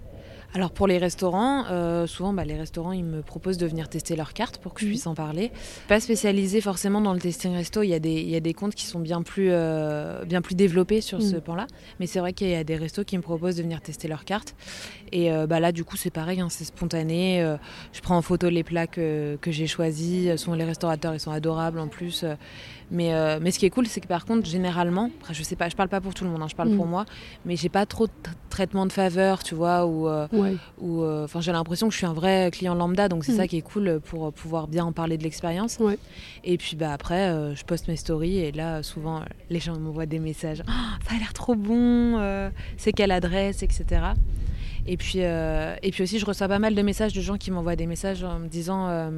[0.52, 4.16] Alors pour les restaurants, euh, souvent bah, les restaurants ils me proposent de venir tester
[4.16, 4.90] leurs cartes pour que je mhm.
[4.92, 5.52] puisse en parler.
[5.86, 8.54] Pas spécialisé forcément dans le testing resto, il y a des, il y a des
[8.54, 11.40] comptes qui sont bien plus, euh, bien plus développés sur ce mhm.
[11.42, 11.66] pan-là.
[12.00, 14.24] Mais c'est vrai qu'il y a des restos qui me proposent de venir tester leurs
[14.24, 14.56] cartes.
[15.12, 17.46] Et euh, bah, là du coup c'est pareil, hein, c'est spontané.
[17.92, 20.34] je prends en photo les plats que, que j'ai choisis.
[20.36, 22.24] Souvent les restaurateurs ils sont adorables en plus.
[22.90, 25.56] Mais, euh, mais ce qui est cool, c'est que par contre, généralement, après, je sais
[25.56, 26.90] pas, je parle pas pour tout le monde, hein, je parle pour mm.
[26.90, 27.04] moi,
[27.44, 28.12] mais j'ai pas trop de
[28.48, 30.26] traitement de faveur, tu vois, ou, euh,
[30.82, 33.36] euh, enfin, j'ai l'impression que je suis un vrai client lambda, donc c'est mm.
[33.36, 35.78] ça qui est cool pour pouvoir bien en parler de l'expérience.
[36.42, 40.18] Et puis bah après, je poste mes stories et là, souvent, les gens m'envoient des
[40.18, 40.72] messages, oh,
[41.08, 43.84] ça a l'air trop bon, c'est quelle adresse, etc.
[44.86, 47.76] Et puis, et puis aussi, je reçois pas mal de messages de gens qui m'envoient
[47.76, 49.10] des messages en me disant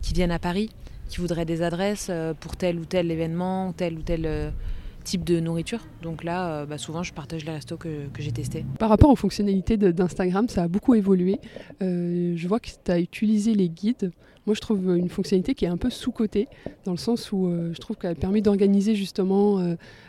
[0.00, 0.70] qu'ils viennent à Paris
[1.08, 4.50] qui voudraient des adresses euh, pour tel ou tel événement, tel ou tel euh,
[5.04, 5.80] type de nourriture.
[6.02, 8.64] Donc là, euh, bah, souvent, je partage les restos que, j'ai testés.
[8.78, 11.40] Par rapport aux fonctionnalités d'Instagram, ça a beaucoup évolué.
[11.80, 14.12] je vois que tu as utilisé les guides.
[14.46, 16.48] Moi, je trouve une fonctionnalité qui est un peu sous-cotée,
[16.84, 19.62] dans le sens où je trouve qu'elle permet d'organiser justement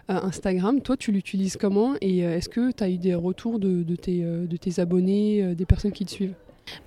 [0.08, 0.80] Instagram.
[0.80, 4.58] Toi, tu l'utilises comment Et est-ce que tu as eu des retours de, tes, de
[4.58, 6.36] tes abonnés, des personnes qui te suivent?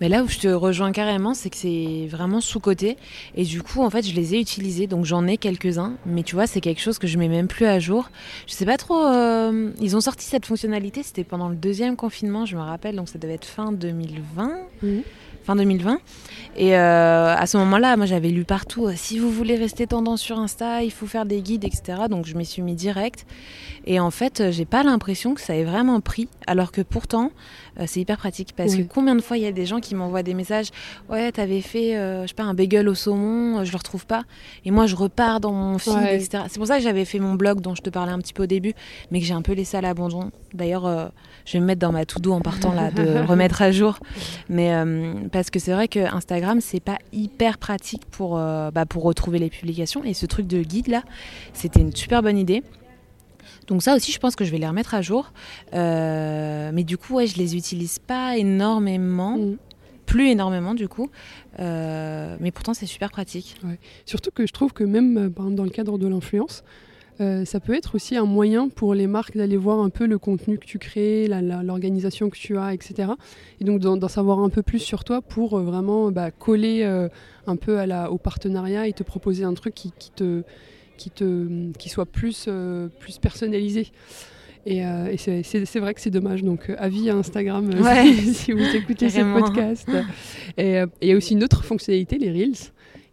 [0.00, 2.96] Mais là où je te rejoins carrément, c'est que c'est vraiment sous-côté.
[3.34, 4.86] Et du coup, en fait, je les ai utilisés.
[4.86, 5.94] Donc j'en ai quelques-uns.
[6.06, 8.10] Mais tu vois, c'est quelque chose que je mets même plus à jour.
[8.46, 9.06] Je sais pas trop.
[9.06, 11.02] Euh, ils ont sorti cette fonctionnalité.
[11.02, 12.96] C'était pendant le deuxième confinement, je me rappelle.
[12.96, 14.52] Donc ça devait être fin 2020
[15.44, 15.98] fin 2020.
[16.54, 20.20] Et euh, à ce moment-là, moi j'avais lu partout, euh, si vous voulez rester tendance
[20.20, 22.02] sur Insta, il faut faire des guides, etc.
[22.10, 23.26] Donc je m'y suis mis direct.
[23.86, 27.30] Et en fait, euh, j'ai pas l'impression que ça ait vraiment pris, alors que pourtant,
[27.86, 28.52] c'est hyper pratique.
[28.54, 30.68] Parce que combien de fois il y a des gens qui m'envoient des messages,
[31.08, 34.24] ouais, t'avais fait, je sais pas, un bagel au saumon, je le retrouve pas.
[34.66, 36.44] Et moi je repars dans mon feed, etc.
[36.48, 38.42] C'est pour ça que j'avais fait mon blog dont je te parlais un petit peu
[38.42, 38.74] au début,
[39.10, 40.32] mais que j'ai un peu laissé à l'abandon.
[40.52, 41.12] D'ailleurs,
[41.44, 43.98] je vais me mettre dans ma to-do en partant là, de remettre à jour.
[44.48, 44.72] Mais
[45.30, 49.38] parce que c'est vrai que Instagram c'est pas hyper pratique pour, euh, bah, pour retrouver
[49.38, 51.02] les publications et ce truc de guide là
[51.52, 52.62] c'était une super bonne idée.
[53.66, 55.32] Donc ça aussi je pense que je vais les remettre à jour.
[55.74, 59.36] Euh, mais du coup ouais je les utilise pas énormément.
[59.36, 59.56] Mm.
[60.04, 61.10] Plus énormément du coup,
[61.60, 63.56] euh, mais pourtant c'est super pratique.
[64.04, 66.64] Surtout que je trouve que même dans le cadre de l'influence,
[67.20, 70.18] euh, ça peut être aussi un moyen pour les marques d'aller voir un peu le
[70.18, 71.28] contenu que tu crées,
[71.62, 73.10] l'organisation que tu as, etc.
[73.60, 77.08] Et donc d'en savoir un peu plus sur toi pour euh, vraiment bah, coller euh,
[77.46, 80.42] un peu à la, au partenariat et te proposer un truc qui, te,
[80.96, 82.48] qui, te, qui soit plus,
[82.98, 83.88] plus personnalisé.
[84.64, 86.44] Et, euh, et c'est- vrai que c'est dommage.
[86.44, 88.12] Donc, avis à Instagram Ouais.
[88.32, 89.88] si vous écoutez ce podcast.
[90.56, 92.70] Et et il y a aussi une autre fonctionnalité, les Reels,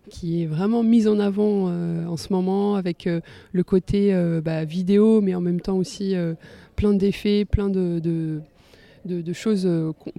[0.10, 3.22] qui est vraiment mise en avant euh, en ce moment avec euh,
[3.54, 6.16] le côté euh, bah, vidéo, mais en même temps aussi
[6.76, 8.00] plein d'effets, plein de,
[9.06, 9.70] de, choses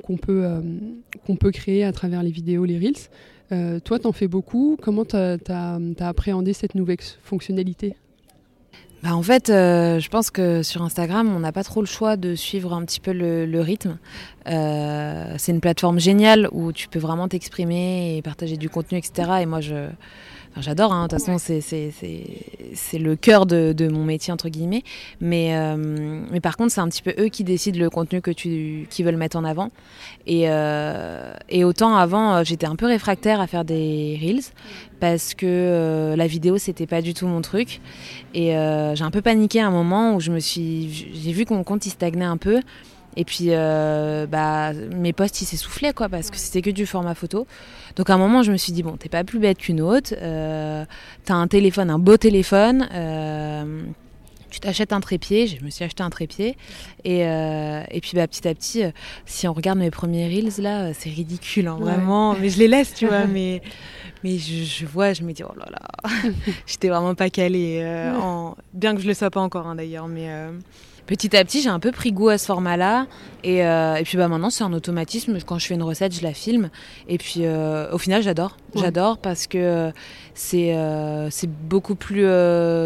[0.02, 0.46] qu'on peut,
[1.38, 3.80] peut créer à travers les vidéos, les Reels.
[3.82, 4.76] Toi, t'en fais beaucoup.
[4.80, 7.94] Comment t'as as, appréhendé cette nouvelle fonctionnalité?
[9.02, 12.16] Bah, en fait, euh, je pense que sur Instagram, on n'a pas trop le choix
[12.16, 13.98] de suivre un petit peu le, le rythme.
[14.46, 19.38] Euh, c'est une plateforme géniale où tu peux vraiment t'exprimer et partager du contenu, etc.
[19.40, 19.88] Et moi, je,
[20.50, 20.92] enfin, j'adore.
[20.92, 21.06] hein.
[21.06, 24.82] De toute façon, c'est, le cœur de, de mon métier entre guillemets.
[25.20, 28.30] Mais, euh, mais par contre, c'est un petit peu eux qui décident le contenu que
[28.30, 29.70] tu, qu'ils veulent mettre en avant.
[30.26, 34.44] Et, euh, et autant avant, euh, j'étais un peu réfractaire à faire des reels
[35.00, 37.80] parce que euh, la vidéo, c'était pas du tout mon truc.
[38.34, 41.54] Et j'ai un peu paniqué à un moment où je me suis, j'ai vu que
[41.54, 42.60] mon compte il stagnait un peu.
[43.16, 47.14] Et puis, euh, bah, mes posts ils s'essoufflaient quoi, parce que c'était que du format
[47.14, 47.46] photo.
[47.96, 50.14] Donc à un moment, je me suis dit bon, t'es pas plus bête qu'une autre.
[50.22, 50.84] Euh,
[51.24, 52.88] t'as un téléphone, un beau téléphone.
[52.92, 53.82] euh,
[54.50, 56.56] tu t'achètes un trépied, je me suis acheté un trépied.
[57.04, 58.82] Et, et puis bah, petit à petit,
[59.24, 61.92] si on regarde mes premiers reels, là, c'est ridicule, hein, Ouais.
[61.92, 62.34] vraiment.
[62.34, 63.26] Mais je les laisse, tu vois.
[63.28, 63.62] mais
[64.24, 66.10] mais je, je vois, je me dis, oh là là,
[66.66, 67.80] j'étais vraiment pas calée.
[68.20, 68.56] en...
[68.74, 70.08] Bien que je le sois pas encore, hein, d'ailleurs.
[70.08, 70.28] Mais
[71.06, 73.06] petit à petit, j'ai un peu pris goût à ce format-là.
[73.42, 75.38] Et, euh, et puis bah, maintenant, c'est un automatisme.
[75.46, 76.70] Quand je fais une recette, je la filme.
[77.08, 78.56] Et puis euh, au final, j'adore.
[78.74, 78.82] Ouais.
[78.82, 79.90] J'adore parce que euh,
[80.34, 81.28] c'est euh,
[81.68, 82.26] beaucoup plus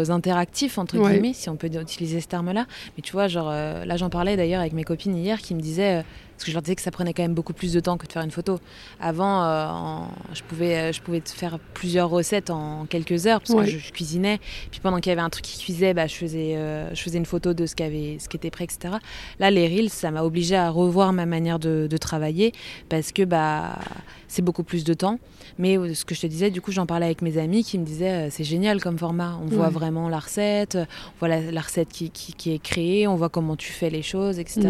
[0.09, 1.11] interactif, entre Ouais.
[1.13, 2.65] guillemets, si on peut utiliser ce terme-là.
[2.97, 6.03] Mais tu vois, genre, là, j'en parlais d'ailleurs avec mes copines hier qui me disaient.
[6.35, 8.05] Parce que je leur disais que ça prenait quand même beaucoup plus de temps que
[8.05, 8.59] de faire une photo.
[8.99, 13.39] Avant, euh, en- je, pouvais, euh, je pouvais te faire plusieurs recettes en quelques heures,
[13.39, 13.63] parce Ouais.
[13.65, 14.39] que je, je cuisinais.
[14.69, 17.17] Puis pendant qu'il y avait un truc qui cuisait, bah, je, faisais, euh, je faisais
[17.17, 18.95] une photo de ce qui, avait, ce qui était prêt, etc.
[19.39, 22.51] Là, les Reels, ça m'a obligé à revoir ma manière de, de travailler,
[22.89, 23.79] parce que bah,
[24.27, 25.19] c'est beaucoup plus de temps.
[25.57, 27.85] Mais ce que je te disais, du coup, j'en parlais avec mes amis qui me
[27.85, 29.39] disaient, euh, c'est génial comme format.
[29.41, 33.07] On voit vraiment la recette, on voit la, la recette qui, qui- qui est créée,
[33.07, 34.61] on voit comment tu fais les choses, etc.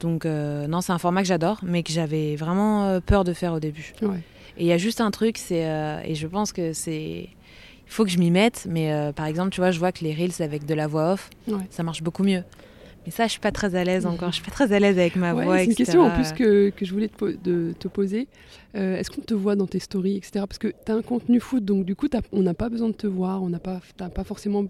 [0.00, 3.32] Donc euh, non, c'est un format que j'adore, mais que j'avais vraiment euh, peur de
[3.32, 3.92] faire au début.
[4.02, 4.18] Ouais.
[4.56, 7.92] Et il y a juste un truc, c'est euh, et je pense que c'est il
[7.92, 10.14] faut que je m'y mette, mais euh, par exemple, tu vois, je vois que les
[10.14, 11.54] reels avec de la voix off, Ouais.
[11.70, 12.44] ça marche beaucoup mieux.
[13.04, 14.28] Mais ça, je suis pas très à l'aise encore.
[14.30, 16.32] Je suis pas très à l'aise avec ma Ouais, voix, c'est une question en plus
[16.32, 18.28] que, que je voulais te, po- de- te poser.
[18.76, 20.44] Euh, Est-ce qu'on te voit dans tes stories, etc.
[20.46, 22.94] Parce que tu as un contenu foot, donc du coup, on n'a pas besoin de
[22.94, 24.66] te voir, on n'a pas, t'as pas forcément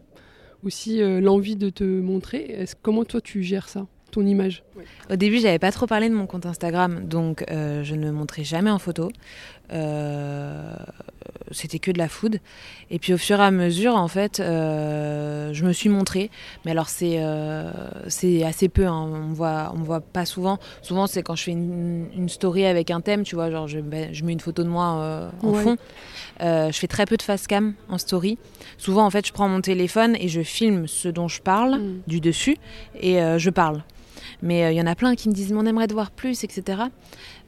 [0.65, 2.65] aussi euh, l'envie de te montrer.
[2.83, 4.63] Comment toi tu gères ça, ton image
[5.11, 8.13] Au début, j'avais pas trop parlé de mon compte Instagram, donc euh, je ne me
[8.13, 9.11] montrais jamais en photo.
[9.73, 10.75] Euh,
[11.53, 12.39] C'était que de la food.
[12.91, 16.31] Et puis au fur et à mesure, en fait, euh, je me suis montrée.
[16.65, 17.21] Mais alors c'est
[18.09, 18.87] c'est assez peu.
[18.87, 19.09] hein.
[19.13, 20.59] On me voit on me voit pas souvent.
[20.83, 23.79] Souvent c'est quand je fais une, une story avec un thème, tu vois, genre je,
[23.81, 25.63] mets- je mets une photo de moi en Ouais.
[25.63, 25.77] fond.
[26.41, 28.39] Je fais très peu de face cam en story.
[28.79, 32.01] Souvent en fait, je prends mon téléphone et je filme ce dont je parle Mm.
[32.07, 32.57] du dessus
[33.01, 33.83] et je parle.
[34.43, 36.11] Mais euh, il y en a plein qui me disent, mais on aimerait te voir
[36.11, 36.83] plus, etc.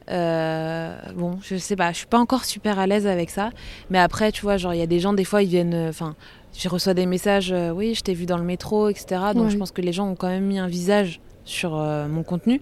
[0.09, 3.51] Euh, bon, je sais pas, je suis pas encore super à l'aise avec ça.
[3.89, 5.73] Mais après, tu vois, genre, il y a des gens, des fois, ils viennent.
[5.73, 6.15] euh, Enfin,
[6.57, 9.21] je reçois des messages, euh, oui, je t'ai vu dans le métro, etc.
[9.33, 9.49] Donc Ouais.
[9.49, 12.61] je pense que les gens ont quand même mis un visage sur euh, mon contenu.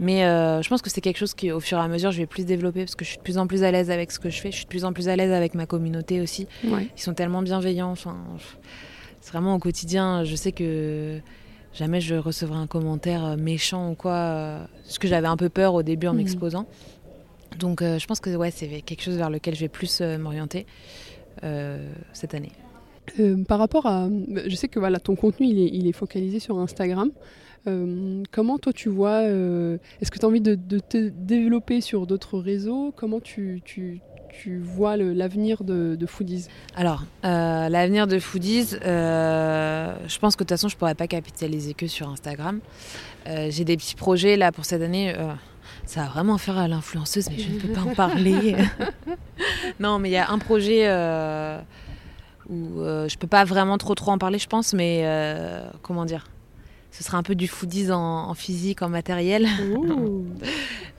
[0.00, 2.26] Mais je pense que c'est quelque chose qui, au fur et à mesure, je vais
[2.26, 4.30] plus développer parce que je suis de plus en plus à l'aise avec ce que
[4.30, 4.50] je fais.
[4.50, 6.46] Je suis de plus en plus à l'aise avec ma communauté aussi.
[6.64, 6.88] Ouais.
[6.96, 7.90] Ils sont tellement bienveillants.
[7.90, 8.16] Enfin,
[9.20, 10.22] c'est vraiment au quotidien.
[10.24, 11.18] Je sais que
[11.74, 14.12] jamais je recevrai un commentaire euh, méchant ou quoi.
[14.14, 16.18] euh, Ce que j'avais un peu peur au début en Mhm.
[16.18, 16.66] m'exposant.
[17.58, 20.66] Donc, euh, je pense que ouais, c'est quelque chose vers lequel je vais plus m'orienter
[22.12, 22.52] cette année.
[23.20, 24.08] Euh, par rapport à.
[24.46, 27.10] Je sais que voilà, ton contenu, il est, il est focalisé sur Instagram.
[27.66, 31.80] Euh, comment toi tu vois euh, Est-ce que tu as envie de, de te développer
[31.80, 32.92] sur d'autres réseaux?
[32.96, 34.00] Comment tu, tu,
[34.42, 40.44] tu vois l'avenir de, de Foodies Alors, euh, l'avenir de Foodies, euh, je pense que
[40.44, 42.60] de toute façon, je pourrais pas capitaliser que sur Instagram.
[43.26, 45.14] Euh, J'ai des petits projets là pour cette année.
[45.86, 48.56] ça va vraiment faire à l'influenceuse, mais je ne peux pas en parler.
[49.80, 50.86] non, mais il y a un projet
[52.48, 55.04] où je peux pas vraiment trop trop en parler, je pense, mais
[55.82, 56.24] comment dire?
[56.90, 57.98] Ce sera un peu du Foodies en,
[58.28, 59.46] en physique, en matériel.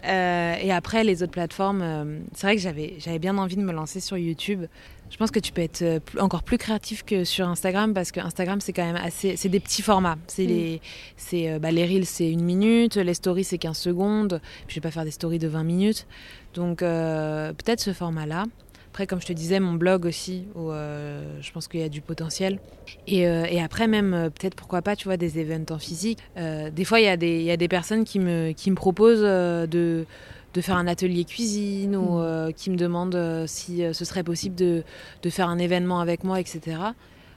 [0.05, 3.61] Euh, et après, les autres plateformes, euh, c'est vrai que j'avais, j'avais bien envie de
[3.61, 4.63] me lancer sur YouTube.
[5.09, 8.21] Je pense que tu peux être euh, encore plus créatif que sur Instagram parce que
[8.21, 9.35] Instagram, c'est quand même assez.
[9.35, 10.17] C'est des petits formats.
[10.27, 10.47] C'est Mm.
[10.47, 10.81] les,
[11.17, 12.95] c'est, bah, les Reels, c'est une minute.
[12.95, 14.39] Les stories, c'est 15 secondes.
[14.67, 16.07] Puis je vais pas faire des stories de 20 minutes.
[16.53, 18.45] Donc, peut-être ce format-là.
[18.91, 22.01] Après, comme je te disais, mon blog aussi, où je pense qu'il y a du
[22.01, 22.59] potentiel.
[23.07, 26.19] Et, et après, même, peut-être pourquoi pas, tu vois, des événements en physique.
[26.35, 29.21] des fois, il y, a des, y a des personnes qui me, qui me proposent
[29.21, 30.05] de
[30.53, 32.21] de faire un atelier cuisine ou mm.
[32.21, 34.83] euh, qui me demandent euh, si euh, ce serait possible de,
[35.21, 36.77] de, faire un événement avec moi, etc.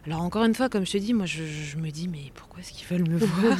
[0.06, 2.72] Alors encore une fois, comme je te dis, moi je, me dis mais pourquoi est-ce
[2.72, 3.56] qu'ils veulent me voir?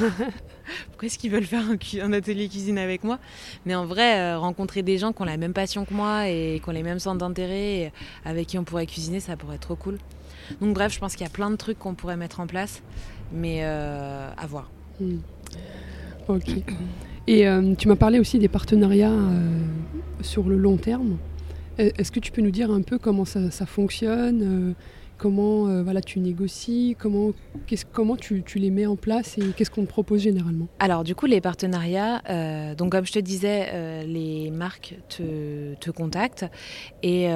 [0.91, 1.65] Pourquoi est-ce qu'ils veulent faire
[2.03, 3.19] un, atelier cuisine avec moi?
[3.65, 6.69] Mais en vrai, rencontrer des gens qui ont la même passion que moi et qui
[6.69, 7.93] ont les mêmes centres d'intérêt,
[8.25, 9.99] avec qui on pourrait cuisiner, ça pourrait être trop cool.
[10.61, 12.83] Donc bref, je pense qu'il y a plein de trucs qu'on pourrait mettre en place,
[13.33, 14.71] mais à voir.
[15.01, 15.19] Mm.
[16.29, 16.51] Ok.
[17.27, 19.59] Et euh, tu m'as parlé aussi des partenariats euh,
[20.21, 21.19] sur le long terme.
[21.79, 24.73] Est-ce que tu peux nous dire un peu comment ça, ça fonctionne euh,
[25.23, 27.31] comment euh, voilà, tu négocies, comment,
[27.93, 30.67] comment tu, les mets en place et qu'est-ce qu'on te propose généralement?
[30.81, 35.75] Alors du coup les partenariats, euh, donc comme je te disais, euh, les marques te,
[35.75, 36.47] te contactent
[37.05, 37.29] et,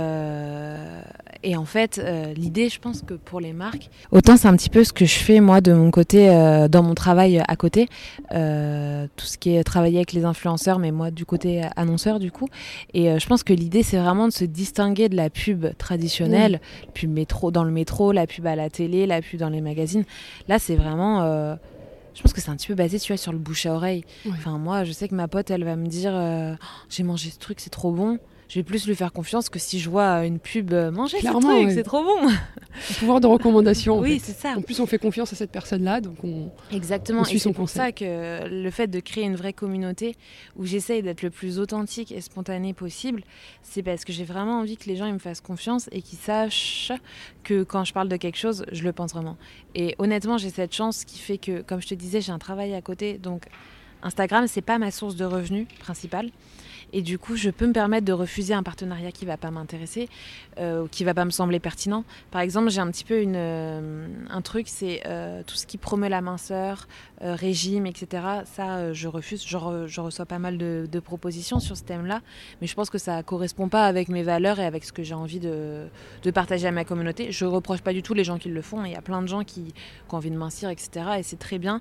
[1.43, 2.01] et, en fait
[2.37, 5.19] l'idée je pense que pour les marques, autant c'est un petit peu ce que je
[5.19, 6.29] fais moi de mon côté
[6.71, 7.89] dans mon travail à côté,
[8.31, 12.49] tout ce qui est travailler avec les influenceurs mais moi du côté annonceur du coup
[12.95, 16.61] et je pense que l'idée c'est vraiment de se distinguer de la pub traditionnelle,
[16.95, 20.05] pub métro dans le métro, la pub à la télé, la pub dans les magazines.
[20.49, 21.23] Là, c'est vraiment.
[21.23, 21.55] Euh,
[22.15, 24.05] je pense que c'est un petit peu basé, tu vois, sur le bouche à oreille.
[24.31, 26.55] Enfin, moi, je sais que ma pote, elle va me dire euh,
[26.89, 28.19] J'ai mangé ce truc, c'est trop bon
[28.49, 31.27] je vais plus lui faire confiance que si je vois une pub euh, manger ce
[31.27, 32.29] truc, c'est trop bon.
[32.29, 33.99] Le pouvoir de recommandation.
[33.99, 34.55] oui, c'est ça.
[34.57, 36.51] En plus, on fait confiance à cette personne-là, donc on.
[36.71, 37.25] Exactement.
[37.25, 40.15] et c'est pour ça que le fait de créer une vraie communauté
[40.57, 43.23] où j'essaye d'être le plus authentique et spontané possible,
[43.63, 46.19] c'est parce que j'ai vraiment envie que les gens ils me fassent confiance et qu'ils
[46.19, 46.93] sachent
[47.45, 49.37] que quand je parle de quelque chose, je le pense vraiment.
[49.75, 52.75] Et honnêtement, j'ai cette chance qui fait que, comme je te disais, j'ai un travail
[52.75, 53.47] à côté, donc
[54.03, 56.31] Instagram, c'est pas ma source de revenus principale.
[56.93, 59.51] Et du coup, je peux me permettre de refuser un partenariat qui ne va pas
[59.51, 60.09] m'intéresser
[60.59, 62.05] euh, ou qui ne va pas me sembler pertinent.
[62.31, 65.79] Par exemple, j'ai un petit peu une, euh, un truc, c'est euh, tout ce qui
[65.79, 66.87] promeut la minceur,
[67.21, 68.23] régime, etc.
[68.45, 69.45] Ça, je refuse.
[69.47, 72.21] Je, reçois pas mal de, propositions sur ce thème-là,
[72.61, 75.03] mais je pense que ça ne correspond pas avec mes valeurs et avec ce que
[75.03, 75.87] j'ai envie de,
[76.23, 77.33] de, partager à ma communauté.
[77.33, 78.85] Je reproche pas du tout les gens qui le font.
[78.85, 79.75] Il y a plein de gens qui, qui
[80.13, 80.91] ont envie de mincir, etc.
[81.19, 81.81] Et c'est très bien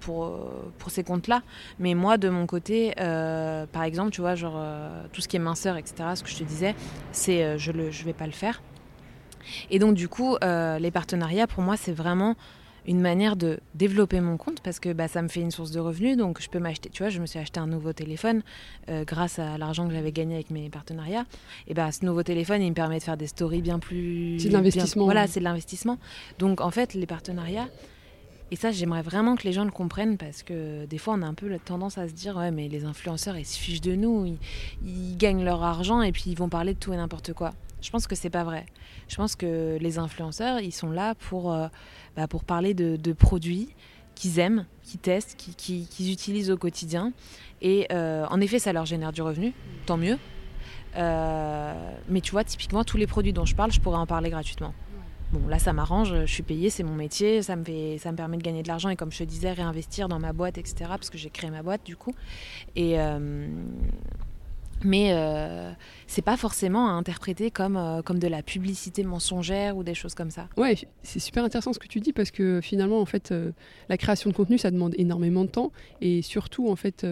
[0.00, 0.32] pour,
[0.78, 1.42] pour ces comptes-là.
[1.78, 5.40] Mais moi, de mon côté, par exemple, tu vois, genre euh, tout ce qui est
[5.40, 6.74] minceur, etc., ce que je te disais,
[7.12, 8.62] c'est euh, je ne je vais pas le faire.
[9.70, 12.34] Et donc du coup, euh, les partenariats, pour moi, c'est vraiment
[12.88, 15.80] une manière de développer mon compte parce que bah, ça me fait une source de
[15.80, 16.16] revenus.
[16.16, 18.42] Donc je peux m'acheter, tu vois, je me suis acheté un nouveau téléphone
[18.88, 21.24] grâce à l'argent que j'avais gagné avec mes partenariats.
[21.66, 24.38] Et bah, ce nouveau téléphone, il me permet de faire des stories bien plus.
[24.38, 25.04] C'est de l'investissement.
[25.04, 25.98] Voilà, c'est de l'investissement.
[26.38, 27.66] Donc en fait, les partenariats,
[28.52, 31.26] et ça, j'aimerais vraiment que les gens le comprennent parce que des fois, on a
[31.26, 33.96] un peu la tendance à se dire Ouais, mais les influenceurs, ils se fichent de
[33.96, 34.38] nous,
[34.84, 37.52] ils, gagnent leur argent et puis ils vont parler de tout et n'importe quoi.
[37.82, 38.66] Je pense que c'est pas vrai.
[39.08, 41.66] Je pense que les influenceurs, ils sont là pour, euh,
[42.16, 43.70] bah, pour parler de, produits
[44.14, 47.12] qu'ils aiment, qu'ils testent, qu'ils utilisent au quotidien.
[47.62, 49.54] Et euh, en effet, ça leur génère du revenu,
[49.86, 50.18] tant mieux.
[50.96, 51.74] Euh,
[52.08, 54.72] mais tu vois, typiquement, tous les produits dont je parle, je pourrais en parler gratuitement.
[55.48, 58.36] Là, ça m'arrange, je suis payée, c'est mon métier, ça me, fait, ça me permet
[58.36, 60.76] de gagner de l'argent et, comme je te disais, réinvestir dans ma boîte, etc.
[60.88, 62.14] Parce que j'ai créé ma boîte, du coup.
[62.74, 63.00] Et.
[63.00, 63.46] Euh,
[64.84, 65.72] mais euh,
[66.06, 70.14] c'est pas forcément à interpréter comme, euh, comme de la publicité mensongère ou des choses
[70.14, 70.48] comme ça.
[70.58, 73.32] Ouais, c'est super intéressant ce que tu dis parce que finalement, en fait,
[73.88, 75.72] la création de contenu, ça demande énormément de temps
[76.02, 77.06] et surtout, en fait,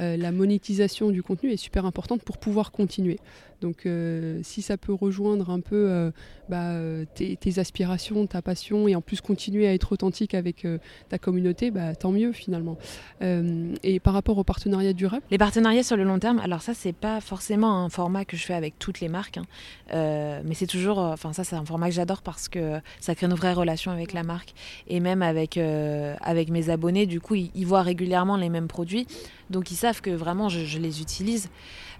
[0.00, 3.18] la monétisation du contenu est super importante pour pouvoir continuer.
[3.60, 6.10] Donc euh, si ça peut rejoindre un peu euh,
[6.48, 6.74] bah,
[7.14, 11.70] tes, aspirations, ta passion et en plus continuer à être authentique avec euh, ta communauté,
[11.70, 12.78] bah, tant mieux finalement.
[13.20, 16.92] et par rapport aux partenariats durables Les partenariats sur le long terme, alors ça c'est
[16.92, 20.40] pas forcément un format que je fais avec toutes les marques, hein.
[20.44, 23.34] mais c'est toujours, enfin ça c'est un format que j'adore parce que ça crée une
[23.34, 24.54] vraie relation avec la marque
[24.88, 29.06] et même avec, avec mes abonnés, du coup ils, voient régulièrement les mêmes produits,
[29.50, 31.50] donc ils savent que vraiment je les utilise.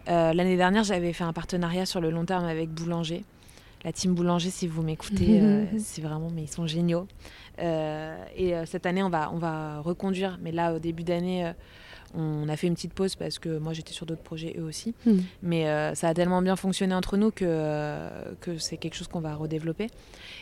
[0.09, 3.24] Euh, l'année dernière, j'avais fait un partenariat sur le long terme avec Boulanger.
[3.85, 7.07] La team Boulanger, si vous m'écoutez, euh, c'est vraiment, mais ils sont géniaux.
[7.59, 10.38] Euh, et cette année, on va, on va reconduire.
[10.42, 11.53] Mais là, au début d'année,
[12.14, 14.94] on a fait une petite pause parce que moi j'étais sur d'autres projets eux aussi.
[15.07, 15.18] Hmm.
[15.42, 19.09] Mais euh, ça a tellement bien fonctionné entre nous que, euh, que c'est quelque chose
[19.09, 19.88] qu'on va redévelopper.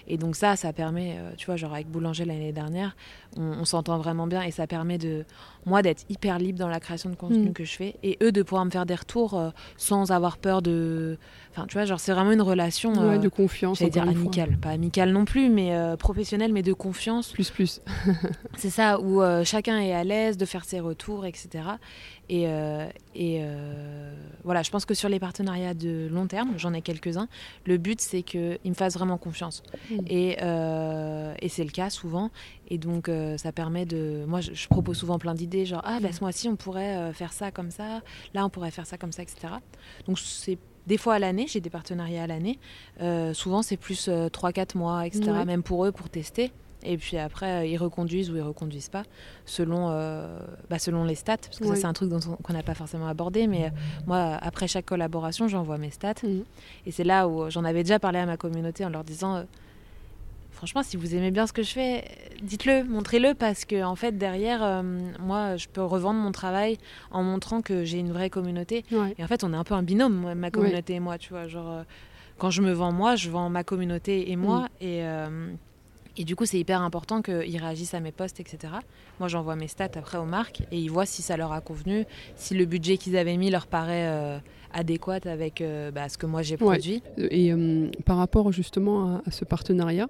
[0.08, 2.96] Et donc ça, ça permet, euh, tu vois, genre avec Boulanger l'année dernière,
[3.36, 5.24] on, s'entend vraiment bien et ça permet de
[5.66, 7.52] moi d'être hyper libre dans la création de contenu hmm.
[7.52, 9.40] que je fais et eux de pouvoir me faire des retours
[9.76, 11.18] sans avoir peur de...
[11.50, 13.18] Enfin, tu vois, genre c'est vraiment une relation...
[13.18, 13.78] de confiance.
[13.78, 14.56] J'allais dire amicale.
[14.56, 17.32] Pas amicale non plus, mais professionnelle, mais de confiance.
[17.32, 17.82] Plus, plus.
[18.56, 21.64] c'est ça, où chacun est à l'aise de faire ses retours, etc.
[22.28, 23.42] Et, euh, et
[24.44, 27.28] voilà, je pense que sur les partenariats de long terme, j'en ai quelques-uns,
[27.64, 29.62] le but c'est qu'ils me fassent vraiment confiance.
[29.90, 29.96] Mmh.
[30.08, 32.30] Et, et c'est le cas souvent.
[32.68, 34.24] Et donc ça permet de...
[34.26, 37.50] Moi je, propose souvent plein d'idées, genre, ah bah, ce mois-ci on pourrait faire ça
[37.50, 38.02] comme ça,
[38.34, 39.54] là on pourrait faire ça comme ça, etc.
[40.06, 40.58] Donc c'est
[40.88, 42.58] des fois à l'année, j'ai des partenariats à l'année.
[43.02, 45.30] Euh, souvent, c'est plus 3-4 euh, mois, etc.
[45.46, 46.50] Même pour eux, pour tester.
[46.84, 49.04] Et puis après, euh, ils reconduisent ou ils reconduisent pas,
[49.46, 49.88] selon,
[50.70, 51.38] bah, selon les stats.
[51.38, 52.10] Parce que ça, c'est un truc
[52.42, 53.46] qu'on n'a pas forcément abordé.
[53.46, 53.72] Mais
[54.06, 56.14] moi, après chaque collaboration, j'envoie mes stats.
[56.22, 56.44] Mhm.
[56.86, 59.44] Et c'est là où j'en avais déjà parlé à ma communauté en leur disant
[60.58, 62.04] franchement, si vous aimez bien ce que je fais,
[62.42, 64.82] dites-le, montrez-le, parce que en fait, derrière, euh,
[65.20, 66.78] moi, je peux revendre mon travail
[67.12, 68.84] en montrant que j'ai une vraie communauté.
[69.16, 71.46] Et en fait, on est un peu un binôme, ma communauté et moi, tu vois.
[71.46, 71.82] Genre, euh,
[72.38, 74.62] quand je me vends moi, je vends ma communauté et moi.
[74.62, 74.66] Mm.
[74.80, 75.52] Et, euh,
[76.18, 78.74] et du coup, c'est hyper important qu'ils réagissent à mes posts, etc.
[79.20, 82.04] Moi, j'envoie mes stats après aux marques et ils voient si ça leur a convenu,
[82.36, 84.40] si le budget qu'ils avaient mis leur paraît
[84.72, 85.62] adéquat avec
[85.94, 87.02] bah, ce que moi j'ai produit.
[87.16, 87.52] Et
[88.04, 90.08] par rapport justement à ce partenariat,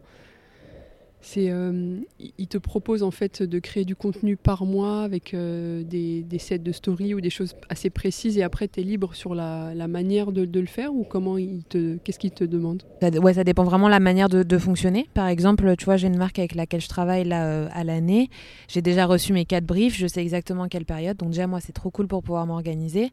[1.21, 1.99] c'est, euh,
[2.39, 6.59] il te propose en fait de créer du contenu par mois avec euh, des, sets
[6.61, 10.31] de story ou des choses assez précises et après tu es libre sur la, manière
[10.31, 13.87] de, le faire ou comment il te, qu'est-ce qu'il te demande Ouais, ça dépend vraiment
[13.87, 15.09] de la manière de, fonctionner.
[15.15, 18.29] Par exemple, tu vois, j'ai une marque avec laquelle je travaille là euh, à l'année.
[18.67, 21.17] J'ai déjà reçu mes quatre briefs, je sais exactement quelle période.
[21.17, 23.13] Donc déjà moi c'est trop cool pour pouvoir m'organiser.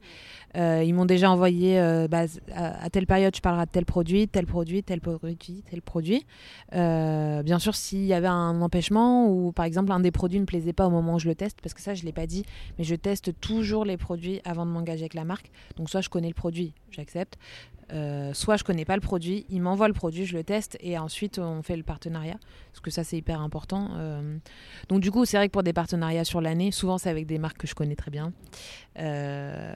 [0.55, 1.79] ils m'ont déjà envoyé
[2.09, 5.81] bah, à, à, telle période tu parleras de tel produit, tel produit, tel produit, tel
[5.81, 6.25] produit.
[6.71, 10.45] bien sûr si s'il y avait un empêchement ou par exemple un des produits ne
[10.45, 12.27] plaisait pas au moment où je le teste, parce que ça je ne l'ai pas
[12.27, 12.43] dit,
[12.77, 15.49] mais je teste toujours les produits avant de m'engager avec la marque.
[15.77, 17.37] Donc soit je connais le produit, j'accepte,
[17.93, 20.97] euh, soit je connais pas le produit, il m'envoie le produit, je le teste et
[20.97, 22.37] ensuite on fait le partenariat,
[22.71, 23.91] parce que ça c'est hyper important.
[23.95, 24.37] Euh.
[24.89, 27.37] donc du coup c'est vrai que pour des partenariats sur l'année, souvent c'est avec des
[27.37, 28.33] marques que je connais très bien.
[28.99, 29.73] Euh,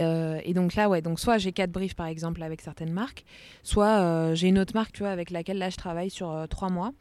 [0.00, 3.24] euh, et, donc là, ouais, donc soit j'ai quatre briefs par exemple avec certaines marques,
[3.62, 6.46] soit euh, j'ai une autre marque, tu vois, avec laquelle là je travaille sur euh,
[6.46, 6.92] trois mois,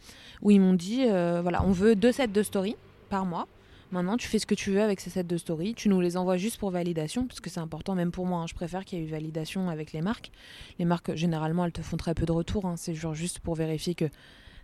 [0.42, 2.76] où ils m'ont dit, voilà, on veut deux sets de story
[3.10, 3.48] par mois.
[3.92, 5.74] Maintenant, tu fais ce que tu veux avec ces sets de story.
[5.74, 8.42] Tu nous les envoies juste pour validation, parce que c'est important, même pour moi.
[8.42, 8.48] Hein.
[8.48, 10.32] je préfère qu'il y ait eu validation avec les marques.
[10.78, 12.66] Les marques, généralement, elles te font très peu de retours.
[12.66, 12.76] Hein.
[12.76, 14.06] c'est genre juste pour vérifier que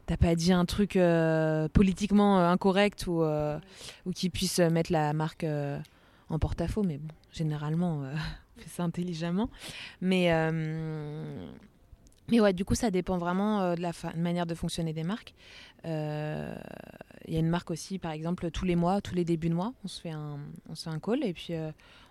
[0.07, 0.99] t'as pas dit un truc
[1.71, 5.45] politiquement incorrect ou, ou qu'ils puissent mettre la marque
[6.33, 8.13] en porte-à-faux, mais bon, généralement, euh,
[8.57, 9.49] on fait ça intelligemment.
[10.01, 11.47] Mais, euh,
[12.29, 15.33] mais ouais, du coup, ça dépend vraiment euh, de la manière de fonctionner des marques.
[15.85, 19.55] Il y a une marque aussi, par exemple, tous les mois, tous les débuts de
[19.55, 21.53] mois, on se fait un, on se fait un call et puis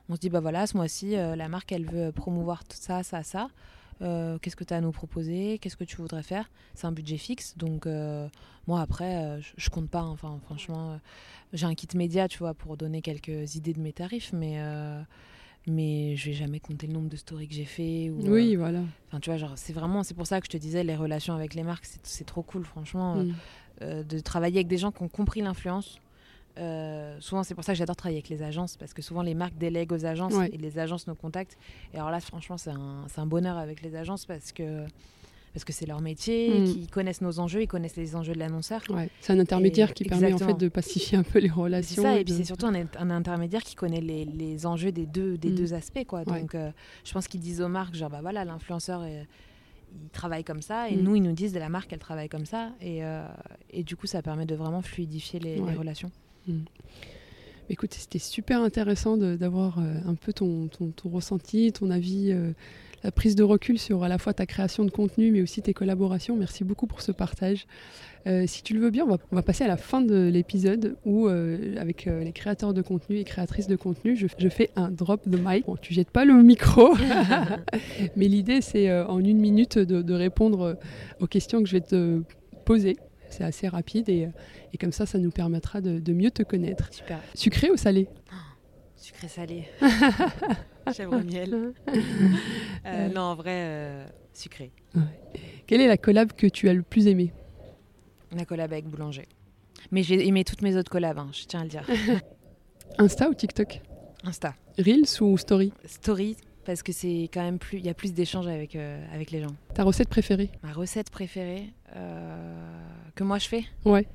[0.08, 3.22] on se dit, bah voilà, ce mois-ci, la marque, elle veut promouvoir tout ça, ça,
[3.22, 3.48] ça.
[4.40, 6.50] Qu'est-ce que tu as à nous proposer, qu'est-ce que tu voudrais faire?
[6.74, 7.86] C'est un budget fixe, donc
[8.66, 10.00] moi après, je, je, compte pas.
[10.00, 10.10] Hein.
[10.10, 10.98] Enfin, franchement,
[11.52, 15.00] j'ai un kit média, tu vois, pour donner quelques idées de mes tarifs, mais euh,
[15.66, 18.10] mais je vais jamais compter le nombre de stories que j'ai fait.
[18.10, 18.80] Ou, oui, euh, voilà.
[19.08, 21.34] Enfin, tu vois, genre, c'est vraiment, c'est pour ça que je te disais, les relations
[21.34, 23.34] avec les marques, c'est trop cool, franchement, mm.
[23.82, 25.98] euh, de travailler avec des gens qui ont compris l'influence.
[27.20, 29.56] Souvent, c'est pour ça que j'adore travailler avec les agences, parce que souvent les marques
[29.58, 31.56] délèguent aux agences et les agences nous contactent.
[31.94, 34.86] Et alors là, franchement, c'est un, un, bonheur avec les agences parce que
[35.52, 36.64] parce que c'est leur métier, mm.
[36.64, 38.82] qui connaissent nos enjeux, ils connaissent les enjeux de l'annonceur.
[39.20, 42.02] C'est un intermédiaire qui permet en fait de pacifier un peu les relations.
[42.02, 45.36] C'est ça, et, puis c'est surtout un, intermédiaire qui connaît les, les enjeux des deux,
[45.36, 45.54] des mm.
[45.54, 46.04] deux aspects.
[46.06, 46.24] Quoi.
[46.24, 46.70] Donc euh,
[47.04, 50.96] je pense qu'ils disent aux marques, genre bah voilà, l'influenceur il travaille comme ça, et
[50.96, 51.02] mm.
[51.02, 53.26] nous ils nous disent de la marque elle travaille comme ça, et, euh,
[53.70, 56.10] et du coup ça permet de vraiment fluidifier les, relations.
[57.70, 62.34] Écoute, c'était super intéressant d'avoir euh, un peu ton, ton, ton, ressenti, ton avis
[63.04, 65.74] la prise de recul sur à la fois ta création de contenu, mais aussi tes
[65.74, 66.36] collaborations.
[66.36, 67.66] Merci beaucoup pour ce partage.
[68.28, 71.26] Euh, si tu le veux bien, on va, passer à la fin de l'épisode où,
[71.26, 75.28] euh, avec euh, les créateurs de contenu et créatrices de contenu, je, fais un drop
[75.28, 75.66] de mic.
[75.66, 76.94] Bon, tu jettes pas le micro,
[78.16, 80.78] mais l'idée, c'est en une minute de, répondre
[81.20, 82.22] aux questions que je vais te
[82.64, 82.96] poser.
[83.32, 84.28] C'est assez rapide et,
[84.78, 86.92] comme ça, ça nous permettra de, mieux te connaître.
[86.92, 87.18] Super.
[87.34, 88.08] Sucré ou salé?
[88.96, 89.64] Sucré salé.
[90.94, 91.72] Chèvre miel.
[92.84, 94.72] Euh, non, en vrai, euh, sucré.
[95.68, 97.32] Quelle est la collab que tu as le plus aimée?
[98.32, 99.28] La collab avec Boulanger.
[99.92, 101.86] Mais j'ai aimé toutes mes autres collabs, hein, je tiens à le dire.
[102.98, 103.80] Insta ou TikTok?
[104.24, 104.56] Insta.
[104.78, 105.72] Reels ou Story?
[105.84, 109.30] Story, parce que c'est quand même plus, il y a plus d'échanges avec euh, avec
[109.30, 109.54] les gens.
[109.74, 110.50] Ta recette préférée?
[110.62, 111.72] Ma recette préférée
[113.14, 113.64] que moi je fais?
[113.84, 114.06] Ouais.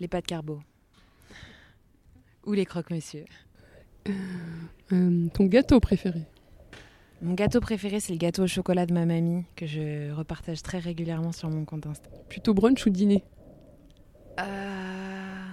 [0.00, 0.60] les pâtes carbo.
[2.44, 3.24] Ou les croque-monsieur.
[4.92, 6.22] Euh, ton gâteau préféré?
[7.20, 10.80] Mon gâteau préféré, c'est le gâteau au chocolat de ma mamie que je repartage très
[10.80, 12.10] régulièrement sur mon compte Insta.
[12.28, 13.22] Plutôt brunch ou dîner?
[14.40, 15.48] Euh,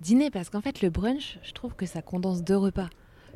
[0.00, 2.88] dîner parce qu'en fait, le brunch, je trouve que ça condense deux repas.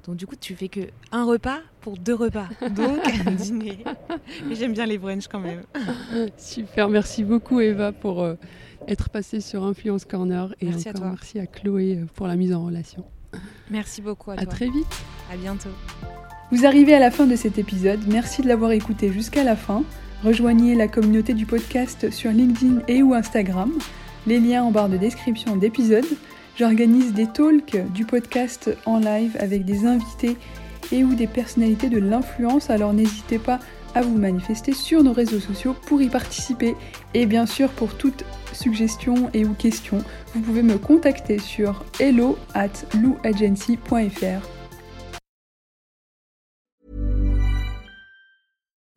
[0.07, 0.81] Donc du coup, tu fais que
[1.13, 2.49] un repas pour deux repas.
[2.71, 3.01] Donc
[3.37, 3.79] dîner.
[4.47, 5.63] Mais j'aime bien les brunchs quand même.
[6.37, 8.35] Super, merci beaucoup Eva pour euh,
[8.89, 11.11] être passée sur Influence Corner et Merci à encore toi.
[11.11, 13.05] merci à Chloé euh, pour la mise en relation.
[13.71, 14.47] Merci beaucoup à, À toi.
[14.47, 14.87] très vite.
[15.33, 15.71] À bientôt.
[16.51, 19.85] Vous arrivez à la fin de cet épisode, merci de l'avoir écouté jusqu'à la fin.
[20.25, 23.73] Rejoignez la communauté du podcast sur LinkedIn et ou Instagram.
[24.27, 26.05] Les liens en barre de description d'épisode.
[26.61, 30.37] J'organise des talks du podcast en live avec des invités
[30.93, 33.61] et ou des personnalités de l'influence, alors n'hésitez pas
[33.95, 36.77] à vous manifester sur nos réseaux sociaux pour y participer.
[37.15, 40.05] Et bien sûr, pour toute suggestion et ou question,
[40.35, 42.69] vous pouvez me contacter sur hello at
[43.01, 44.60] louagency.fr.